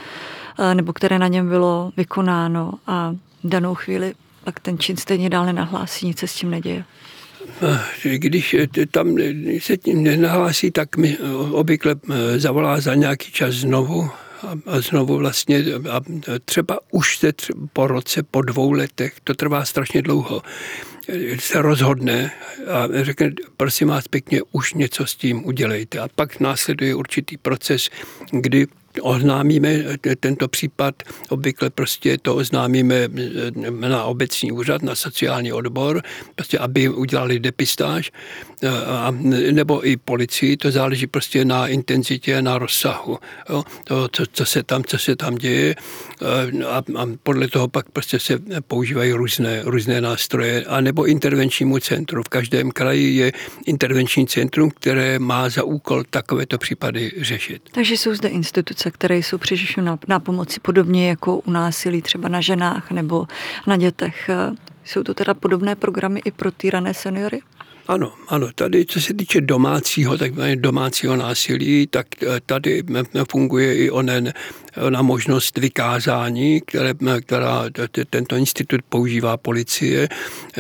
eh, 0.59 0.75
nebo 0.75 0.93
které 0.93 1.19
na 1.19 1.27
něm 1.27 1.49
bylo 1.49 1.91
vykonáno 1.97 2.73
a 2.87 3.15
danou 3.43 3.75
chvíli 3.75 4.13
pak 4.43 4.59
ten 4.59 4.77
čin 4.77 4.97
stejně 4.97 5.29
dál 5.29 5.45
nenahlásí, 5.45 6.05
nic 6.07 6.19
se 6.19 6.27
s 6.27 6.35
tím 6.35 6.49
neděje. 6.49 6.83
Když 8.03 8.55
tam 8.91 9.15
se 9.59 9.77
tím 9.77 10.03
nenahlásí, 10.03 10.71
tak 10.71 10.97
mi 10.97 11.17
obvykle 11.51 11.95
zavolá 12.37 12.81
za 12.81 12.95
nějaký 12.95 13.31
čas 13.31 13.53
znovu 13.53 14.09
a 14.65 14.81
znovu 14.81 15.17
vlastně 15.17 15.63
a 15.91 16.01
třeba 16.45 16.79
už 16.91 17.17
se 17.17 17.33
po 17.73 17.87
roce, 17.87 18.23
po 18.23 18.41
dvou 18.41 18.71
letech, 18.71 19.13
to 19.23 19.33
trvá 19.33 19.65
strašně 19.65 20.01
dlouho, 20.01 20.41
se 21.39 21.61
rozhodne 21.61 22.31
a 22.67 22.87
řekne, 23.03 23.31
prosím 23.57 23.87
vás 23.87 24.07
pěkně, 24.07 24.41
už 24.51 24.73
něco 24.73 25.05
s 25.05 25.15
tím 25.15 25.45
udělejte. 25.45 25.99
A 25.99 26.07
pak 26.15 26.39
následuje 26.39 26.95
určitý 26.95 27.37
proces, 27.37 27.89
kdy 28.31 28.67
oznámíme 29.01 29.77
tento 30.19 30.47
případ, 30.47 31.03
obvykle 31.29 31.69
prostě 31.69 32.17
to 32.17 32.35
oznámíme 32.35 33.09
na 33.69 34.03
obecní 34.03 34.51
úřad, 34.51 34.81
na 34.81 34.95
sociální 34.95 35.53
odbor, 35.53 36.01
prostě 36.35 36.57
aby 36.59 36.89
udělali 36.89 37.39
depistáž, 37.39 38.11
a, 38.87 39.11
nebo 39.51 39.87
i 39.87 39.97
policii, 39.97 40.57
to 40.57 40.71
záleží 40.71 41.07
prostě 41.07 41.45
na 41.45 41.67
intenzitě, 41.67 42.41
na 42.41 42.57
rozsahu, 42.57 43.17
jo, 43.49 43.63
to, 43.83 44.07
co, 44.07 44.23
co, 44.33 44.45
se 44.45 44.63
tam, 44.63 44.83
co 44.83 44.97
se 44.97 45.15
tam 45.15 45.35
děje 45.35 45.75
a, 46.67 46.77
a 46.77 47.07
podle 47.23 47.47
toho 47.47 47.67
pak 47.67 47.89
prostě 47.89 48.19
se 48.19 48.39
používají 48.67 49.13
různé, 49.13 49.61
různé 49.63 50.01
nástroje, 50.01 50.63
a 50.63 50.81
nebo 50.81 51.05
intervenčnímu 51.05 51.79
centru. 51.79 52.23
V 52.23 52.29
každém 52.29 52.71
kraji 52.71 53.15
je 53.15 53.31
intervenční 53.65 54.27
centrum, 54.27 54.71
které 54.71 55.19
má 55.19 55.49
za 55.49 55.63
úkol 55.63 56.03
takovéto 56.09 56.57
případy 56.57 57.11
řešit. 57.17 57.61
Takže 57.71 57.97
jsou 57.97 58.13
zde 58.15 58.29
instituce 58.29 58.91
které 58.91 59.17
jsou 59.17 59.37
při 59.37 59.55
na, 59.81 59.99
na 60.07 60.19
pomoci 60.19 60.59
podobně 60.59 61.09
jako 61.09 61.37
u 61.37 61.51
násilí 61.51 62.01
třeba 62.01 62.29
na 62.29 62.41
ženách 62.41 62.91
nebo 62.91 63.27
na 63.67 63.77
dětech. 63.77 64.29
Jsou 64.85 65.03
to 65.03 65.13
teda 65.13 65.33
podobné 65.33 65.75
programy 65.75 66.21
i 66.25 66.31
pro 66.31 66.51
týrané 66.51 66.93
seniory? 66.93 67.41
Ano, 67.87 68.13
ano, 68.27 68.49
tady 68.55 68.85
co 68.85 69.01
se 69.01 69.13
týče 69.13 69.41
domácího, 69.41 70.17
tak 70.17 70.31
domácího 70.55 71.15
násilí, 71.15 71.87
tak 71.87 72.07
eh, 72.23 72.39
tady 72.45 72.83
funguje 73.31 73.75
i 73.75 73.89
onen, 73.89 74.33
ona 74.87 75.01
možnost 75.01 75.57
vykázání, 75.57 76.61
které, 76.61 76.93
která 77.21 77.63
tento 78.09 78.35
institut 78.35 78.81
používá 78.89 79.37
policie, 79.37 80.07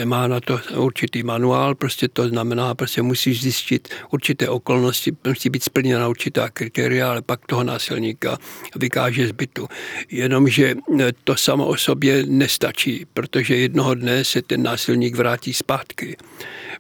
má 0.05 0.27
na 0.27 0.39
to 0.39 0.59
určitý 0.75 1.23
manuál, 1.23 1.75
prostě 1.75 2.07
to 2.07 2.27
znamená, 2.27 2.75
prostě 2.75 3.01
musíš 3.01 3.41
zjistit 3.41 3.89
určité 4.11 4.49
okolnosti, 4.49 5.11
musí 5.27 5.49
být 5.49 5.63
splněna 5.63 6.07
určitá 6.07 6.49
kritéria, 6.49 7.09
ale 7.09 7.21
pak 7.21 7.45
toho 7.45 7.63
násilníka 7.63 8.37
vykáže 8.75 9.27
zbytu. 9.27 9.67
Jenomže 10.11 10.75
to 11.23 11.35
samo 11.35 11.67
o 11.67 11.77
sobě 11.77 12.23
nestačí, 12.25 13.05
protože 13.13 13.55
jednoho 13.55 13.95
dne 13.95 14.23
se 14.23 14.41
ten 14.41 14.63
násilník 14.63 15.15
vrátí 15.15 15.53
zpátky. 15.53 16.17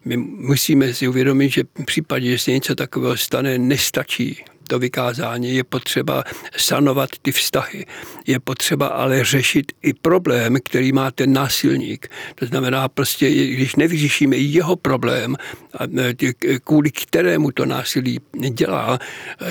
My 0.05 0.17
musíme 0.17 0.93
si 0.93 1.07
uvědomit, 1.07 1.49
že 1.49 1.63
v 1.63 1.85
případě, 1.85 2.31
že 2.31 2.39
se 2.39 2.51
něco 2.51 2.75
takového 2.75 3.17
stane, 3.17 3.57
nestačí 3.57 4.43
to 4.71 4.79
vykázání, 4.79 5.55
je 5.55 5.63
potřeba 5.63 6.23
sanovat 6.57 7.09
ty 7.21 7.31
vztahy. 7.31 7.85
Je 8.27 8.39
potřeba 8.39 8.87
ale 8.87 9.23
řešit 9.23 9.71
i 9.83 9.93
problém, 9.93 10.57
který 10.63 10.91
má 10.91 11.11
ten 11.11 11.33
násilník. 11.33 12.07
To 12.35 12.45
znamená 12.45 12.87
prostě, 12.87 13.29
když 13.29 13.75
nevyřešíme 13.75 14.37
jeho 14.37 14.75
problém, 14.75 15.35
kvůli 16.63 16.91
kterému 16.91 17.51
to 17.51 17.65
násilí 17.65 18.19
dělá, 18.49 18.99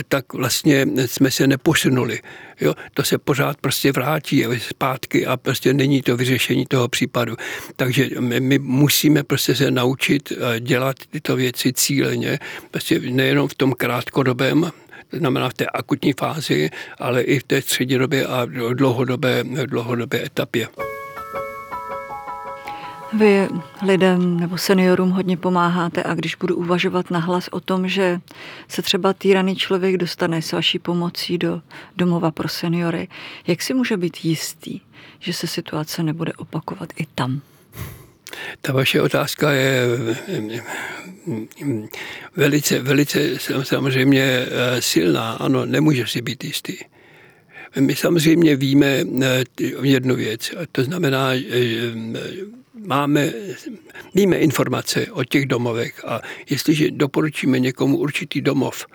tak 0.09 0.33
vlastně 0.33 0.87
jsme 1.07 1.31
se 1.31 1.47
neposunuli. 1.47 2.21
Jo, 2.61 2.75
to 2.95 3.03
se 3.05 3.19
pořád 3.19 3.57
prostě 3.61 3.93
vrátí 3.93 4.45
zpátky 4.59 5.27
a 5.27 5.37
prostě 5.37 5.75
není 5.75 6.03
to 6.03 6.17
vyřešení 6.17 6.67
toho 6.67 6.89
případu. 6.89 7.37
Takže 7.77 8.09
my, 8.21 8.41
my 8.41 8.59
musíme 8.59 9.23
prostě 9.23 9.55
se 9.55 9.71
naučit 9.71 10.33
dělat 10.61 10.97
tyto 11.11 11.37
věci 11.37 11.73
cíleně, 11.73 12.39
prostě 12.71 13.01
nejenom 13.01 13.49
v 13.49 13.55
tom 13.55 13.73
krátkodobém 13.73 14.71
znamená 15.13 15.49
v 15.49 15.55
té 15.55 15.67
akutní 15.67 16.13
fázi, 16.13 16.71
ale 16.99 17.23
i 17.23 17.39
v 17.39 17.43
té 17.43 17.63
střednědobé 17.63 18.27
a 18.27 18.47
dlouhodobé, 18.73 19.45
dlouhodobé 19.67 20.25
etapě. 20.25 20.69
Vy 23.13 23.49
lidem 23.87 24.41
nebo 24.41 24.59
seniorům 24.59 25.11
hodně 25.11 25.37
pomáháte 25.37 26.03
a 26.03 26.15
když 26.15 26.35
budu 26.35 26.57
uvažovat 26.57 27.11
nahlas 27.11 27.49
o 27.49 27.61
tom, 27.61 27.89
že 27.89 28.21
se 28.69 28.83
třeba 28.83 29.13
týraný 29.13 29.57
člověk 29.57 29.97
dostane 29.97 30.43
s 30.43 30.53
vaší 30.53 30.79
pomocí 30.79 31.39
do 31.39 31.63
domova 31.97 32.31
pro 32.31 32.49
seniory, 32.49 33.09
jak 33.47 33.63
si 33.63 33.75
může 33.75 33.97
být 33.97 34.25
jistý, 34.25 34.81
že 35.19 35.33
se 35.33 35.47
situace 35.47 36.03
nebude 36.03 36.33
opakovat 36.33 36.89
i 36.97 37.07
tam? 37.15 37.41
Ta 38.61 38.73
vaše 38.73 39.03
otázka 39.03 39.53
je 39.53 39.87
velice, 42.37 42.79
velice 42.79 43.19
samozřejmě 43.63 44.23
eh, 44.23 44.83
silná. 44.83 45.33
Ano, 45.33 45.67
nemůže 45.67 46.07
si 46.07 46.23
být 46.23 46.45
jistý. 46.45 46.77
My 47.81 47.97
samozřejmě 47.97 48.57
víme 48.57 49.05
eh, 49.23 49.45
jednu 49.83 50.17
věc, 50.17 50.51
a 50.51 50.61
to 50.73 50.85
znamená, 50.85 51.37
že 51.37 51.45
eh, 51.47 52.61
máme, 52.87 53.33
víme 54.15 54.37
informace 54.37 55.07
o 55.11 55.25
těch 55.25 55.47
domovech 55.47 56.05
a 56.05 56.21
jestliže 56.51 56.91
doporučíme 56.91 57.59
někomu 57.59 57.97
určitý 57.97 58.41
domov, 58.41 58.87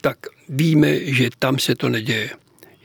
tak 0.00 0.18
víme, 0.48 1.04
že 1.04 1.30
tam 1.38 1.58
se 1.58 1.74
to 1.74 1.88
neděje. 1.88 2.30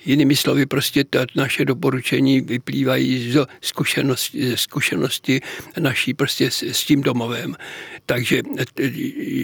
Jinými 0.05 0.35
slovy, 0.35 0.65
prostě 0.65 1.03
ta 1.03 1.25
naše 1.35 1.65
doporučení 1.65 2.41
vyplývají 2.41 3.31
z 3.31 3.45
zkušenosti, 3.61 4.47
ze 4.47 4.57
zkušenosti 4.57 5.41
naší 5.79 6.13
prostě 6.13 6.51
s, 6.51 6.63
s 6.63 6.85
tím 6.85 7.01
domovem. 7.01 7.55
Takže 8.05 8.41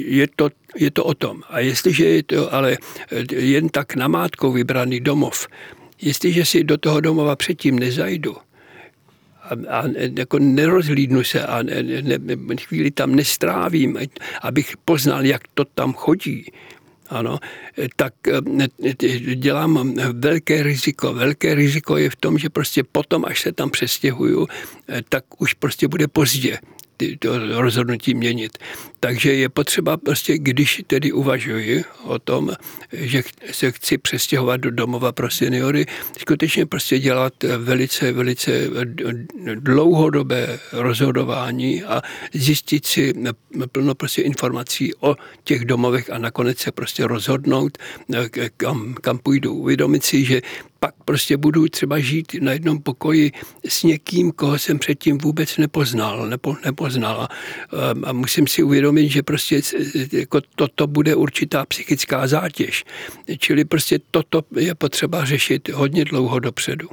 je 0.05 0.27
to, 0.35 0.49
je 0.75 0.91
to 0.91 1.03
o 1.03 1.13
tom. 1.13 1.43
A 1.49 1.59
jestliže 1.59 2.05
je 2.05 2.23
to 2.23 2.53
ale 2.53 2.77
jen 3.31 3.69
tak 3.69 3.95
namátkou 3.95 4.51
vybraný 4.51 4.99
domov, 4.99 5.47
jestliže 6.01 6.45
si 6.45 6.63
do 6.63 6.77
toho 6.77 7.01
domova 7.01 7.35
předtím 7.35 7.79
nezajdu, 7.79 8.35
a, 9.43 9.79
a 9.79 9.83
jako 10.17 10.39
nerozhlídnu 10.39 11.23
se 11.23 11.45
a 11.45 11.63
ne, 11.63 11.83
ne, 11.83 12.57
chvíli 12.57 12.91
tam 12.91 13.15
nestrávím, 13.15 13.97
abych 14.41 14.77
poznal, 14.85 15.25
jak 15.25 15.41
to 15.53 15.65
tam 15.65 15.93
chodí, 15.93 16.51
ano, 17.11 17.39
tak 17.95 18.13
eh, 18.27 19.35
dělám 19.35 19.95
velké 20.13 20.63
riziko. 20.63 21.13
Velké 21.13 21.55
riziko 21.55 21.97
je 21.97 22.09
v 22.09 22.15
tom, 22.15 22.37
že 22.37 22.49
prostě 22.49 22.83
potom, 22.83 23.25
až 23.25 23.41
se 23.41 23.51
tam 23.51 23.69
přestěhuju, 23.69 24.47
tak 25.09 25.41
už 25.41 25.53
prostě 25.53 25.87
bude 25.87 26.07
pozdě 26.07 26.59
to 27.19 27.61
rozhodnutí 27.61 28.13
měnit. 28.13 28.57
Takže 28.99 29.33
je 29.33 29.49
potřeba 29.49 29.97
prostě, 29.97 30.37
když 30.37 30.83
tedy 30.87 31.11
uvažuji 31.11 31.83
o 32.03 32.19
tom, 32.19 32.51
že 32.91 33.23
se 33.51 33.71
chci 33.71 33.97
přestěhovat 33.97 34.61
do 34.61 34.71
domova 34.71 35.11
pro 35.11 35.29
seniory, 35.29 35.85
skutečně 36.19 36.65
prostě 36.65 36.99
dělat 36.99 37.33
velice, 37.57 38.11
velice 38.11 38.51
dlouhodobé 39.55 40.59
rozhodování 40.71 41.83
a 41.83 42.01
zjistit 42.33 42.85
si 42.85 43.13
plno 43.71 43.95
prostě 43.95 44.21
informací 44.21 44.93
o 44.95 45.15
těch 45.43 45.65
domovech 45.65 46.09
a 46.09 46.17
nakonec 46.17 46.57
se 46.57 46.71
prostě 46.71 47.07
rozhodnout, 47.07 47.77
kam, 48.57 48.93
kam 48.93 49.17
půjdu. 49.17 49.53
Uvědomit 49.53 50.03
si, 50.03 50.25
že 50.25 50.41
pak 50.85 50.95
prostě 51.05 51.37
budu 51.37 51.67
třeba 51.67 51.99
žít 51.99 52.35
na 52.41 52.51
jednom 52.51 52.81
pokoji 52.81 53.31
s 53.67 53.83
někým, 53.83 54.31
koho 54.31 54.59
jsem 54.59 54.79
předtím 54.79 55.17
vůbec 55.17 55.57
nepoznal, 55.57 56.29
nepo, 56.29 56.55
nepoznala. 56.65 57.29
Ehm, 57.91 58.03
a 58.05 58.13
musím 58.13 58.47
si 58.47 58.63
uvědomit, 58.63 59.09
že 59.09 59.23
prostě 59.23 59.61
jako 60.11 60.41
toto 60.55 60.87
bude 60.87 61.15
určitá 61.15 61.65
psychická 61.65 62.27
zátěž. 62.27 62.83
Čili 63.37 63.65
prostě 63.65 63.99
toto 64.11 64.43
je 64.55 64.75
potřeba 64.75 65.25
řešit 65.25 65.69
hodně 65.69 66.05
dlouho 66.05 66.39
dopředu. 66.39 66.89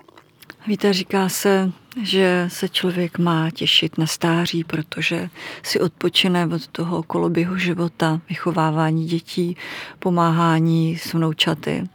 Víte, 0.66 0.92
říká 0.92 1.29
se, 1.29 1.72
že 2.03 2.44
se 2.48 2.68
člověk 2.68 3.18
má 3.18 3.51
těšit 3.51 3.98
na 3.98 4.07
stáří, 4.07 4.64
protože 4.64 5.29
si 5.62 5.81
odpočine 5.81 6.46
od 6.46 6.66
toho 6.66 7.03
koloběhu 7.03 7.57
života, 7.57 8.20
vychovávání 8.29 9.07
dětí, 9.07 9.57
pomáhání 9.98 10.96
s 10.96 11.14
vnoučaty 11.14 11.88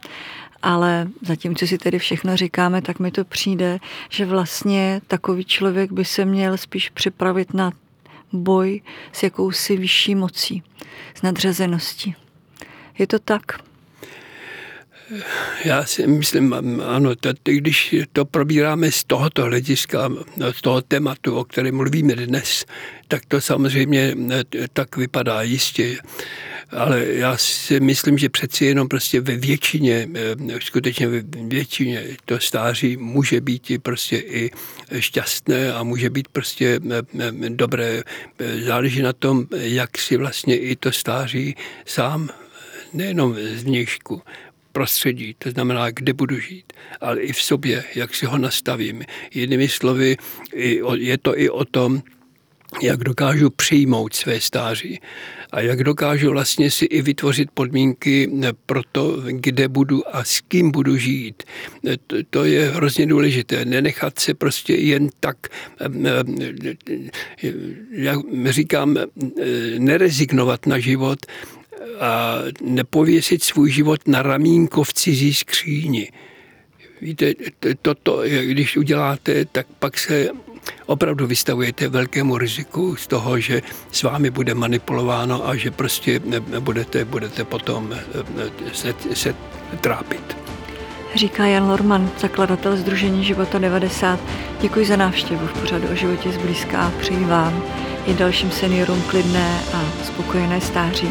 ale 0.64 1.08
zatímco 1.22 1.66
si 1.66 1.78
tedy 1.78 1.98
všechno 1.98 2.36
říkáme, 2.36 2.82
tak 2.82 2.98
mi 2.98 3.10
to 3.10 3.24
přijde, 3.24 3.78
že 4.10 4.26
vlastně 4.26 5.00
takový 5.06 5.44
člověk 5.44 5.92
by 5.92 6.04
se 6.04 6.24
měl 6.24 6.56
spíš 6.56 6.90
připravit 6.90 7.54
na 7.54 7.72
boj 8.32 8.80
s 9.12 9.22
jakousi 9.22 9.76
vyšší 9.76 10.14
mocí, 10.14 10.62
s 11.14 11.22
nadřazeností. 11.22 12.14
Je 12.98 13.06
to 13.06 13.18
tak? 13.18 13.42
Já 15.64 15.84
si 15.84 16.06
myslím, 16.06 16.54
ano, 16.86 17.16
to, 17.16 17.32
když 17.42 17.94
to 18.12 18.24
probíráme 18.24 18.92
z 18.92 19.04
tohoto 19.04 19.42
hlediska, 19.42 20.10
z 20.50 20.62
toho 20.62 20.82
tématu, 20.82 21.36
o 21.36 21.44
kterém 21.44 21.76
mluvíme 21.76 22.16
dnes, 22.16 22.64
tak 23.08 23.26
to 23.28 23.40
samozřejmě 23.40 24.14
tak 24.72 24.96
vypadá 24.96 25.42
jistě. 25.42 25.96
Ale 26.74 27.06
já 27.06 27.36
si 27.36 27.80
myslím, 27.80 28.18
že 28.18 28.28
přeci 28.28 28.64
jenom 28.64 28.88
prostě 28.88 29.20
ve 29.20 29.36
většině, 29.36 30.08
skutečně 30.60 31.08
ve 31.08 31.22
většině 31.48 32.04
to 32.24 32.40
stáří 32.40 32.96
může 32.96 33.40
být 33.40 33.70
i 33.70 33.78
prostě 33.78 34.16
i 34.16 34.50
šťastné 34.98 35.72
a 35.72 35.82
může 35.82 36.10
být 36.10 36.28
prostě 36.28 36.80
dobré. 37.48 38.02
Záleží 38.62 39.02
na 39.02 39.12
tom, 39.12 39.46
jak 39.56 39.98
si 39.98 40.16
vlastně 40.16 40.58
i 40.58 40.76
to 40.76 40.92
stáří 40.92 41.54
sám 41.86 42.28
nejenom 42.92 43.34
z 43.34 43.62
vnějšku, 43.62 44.22
prostředí, 44.72 45.34
to 45.38 45.50
znamená, 45.50 45.90
kde 45.90 46.12
budu 46.12 46.40
žít, 46.40 46.72
ale 47.00 47.20
i 47.20 47.32
v 47.32 47.42
sobě, 47.42 47.84
jak 47.94 48.14
si 48.14 48.26
ho 48.26 48.38
nastavím. 48.38 49.04
Jinými 49.34 49.68
slovy, 49.68 50.16
je 50.94 51.18
to 51.18 51.38
i 51.38 51.50
o 51.50 51.64
tom, 51.64 52.02
jak 52.82 53.04
dokážu 53.04 53.50
přijmout 53.50 54.14
své 54.14 54.40
stáří 54.40 55.00
a 55.54 55.60
jak 55.60 55.84
dokážu 55.84 56.30
vlastně 56.30 56.70
si 56.70 56.84
i 56.84 57.02
vytvořit 57.02 57.50
podmínky 57.54 58.30
pro 58.66 58.82
to, 58.92 59.22
kde 59.26 59.68
budu 59.68 60.16
a 60.16 60.24
s 60.24 60.40
kým 60.40 60.70
budu 60.70 60.96
žít. 60.96 61.42
To 62.30 62.44
je 62.44 62.70
hrozně 62.70 63.06
důležité. 63.06 63.64
Nenechat 63.64 64.18
se 64.18 64.34
prostě 64.34 64.74
jen 64.74 65.08
tak, 65.20 65.36
jak 67.90 68.18
říkám, 68.48 68.96
nerezignovat 69.78 70.66
na 70.66 70.78
život, 70.78 71.18
a 72.00 72.38
nepověsit 72.62 73.42
svůj 73.42 73.70
život 73.70 74.08
na 74.08 74.22
ramínko 74.22 74.84
v 74.84 74.92
cizí 74.92 75.34
skříni. 75.34 76.08
Víte, 77.00 77.34
toto, 77.82 78.22
když 78.42 78.76
uděláte, 78.76 79.44
tak 79.44 79.66
pak 79.78 79.98
se 79.98 80.28
opravdu 80.86 81.26
vystavujete 81.26 81.88
velkému 81.88 82.38
riziku 82.38 82.96
z 82.96 83.06
toho, 83.06 83.40
že 83.40 83.62
s 83.90 84.02
vámi 84.02 84.30
bude 84.30 84.54
manipulováno 84.54 85.48
a 85.48 85.56
že 85.56 85.70
prostě 85.70 86.20
budete, 86.58 87.04
budete 87.04 87.44
potom 87.44 87.94
se, 88.72 88.94
se 89.14 89.34
trápit. 89.80 90.36
Říká 91.14 91.46
Jan 91.46 91.70
Lorman, 91.70 92.10
zakladatel 92.18 92.76
Združení 92.76 93.24
Života 93.24 93.58
90. 93.58 94.20
Děkuji 94.60 94.86
za 94.86 94.96
návštěvu 94.96 95.46
v 95.46 95.60
pořadu 95.60 95.88
o 95.88 95.94
životě 95.94 96.32
zblízka 96.32 96.78
a 96.78 96.92
přeji 97.00 97.24
vám 97.24 97.62
i 98.06 98.14
dalším 98.14 98.50
seniorům 98.50 99.02
klidné 99.02 99.60
a 99.74 100.04
spokojené 100.04 100.60
stáří. 100.60 101.08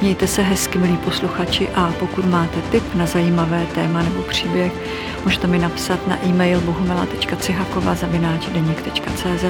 Mějte 0.00 0.26
se 0.26 0.42
hezky, 0.42 0.78
milí 0.78 0.96
posluchači, 0.96 1.68
a 1.68 1.92
pokud 1.98 2.24
máte 2.24 2.62
tip 2.62 2.94
na 2.94 3.06
zajímavé 3.06 3.66
téma 3.74 4.02
nebo 4.02 4.22
příběh, 4.22 4.72
můžete 5.24 5.46
mi 5.46 5.58
napsat 5.58 6.06
na 6.06 6.26
e-mail 6.26 6.60
bohumila.ciháková.cz 6.60 9.44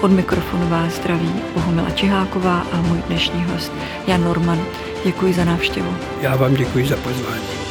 Od 0.00 0.10
mikrofonu 0.10 0.68
vás 0.68 0.92
zdraví 0.92 1.32
Bohumila 1.54 1.90
Čiháková 1.90 2.66
a 2.72 2.80
můj 2.80 3.02
dnešní 3.06 3.44
host 3.44 3.72
Jan 4.06 4.24
Norman. 4.24 4.64
Děkuji 5.04 5.34
za 5.34 5.44
návštěvu. 5.44 5.96
Já 6.20 6.36
vám 6.36 6.54
děkuji 6.54 6.88
za 6.88 6.96
pozvání. 6.96 7.61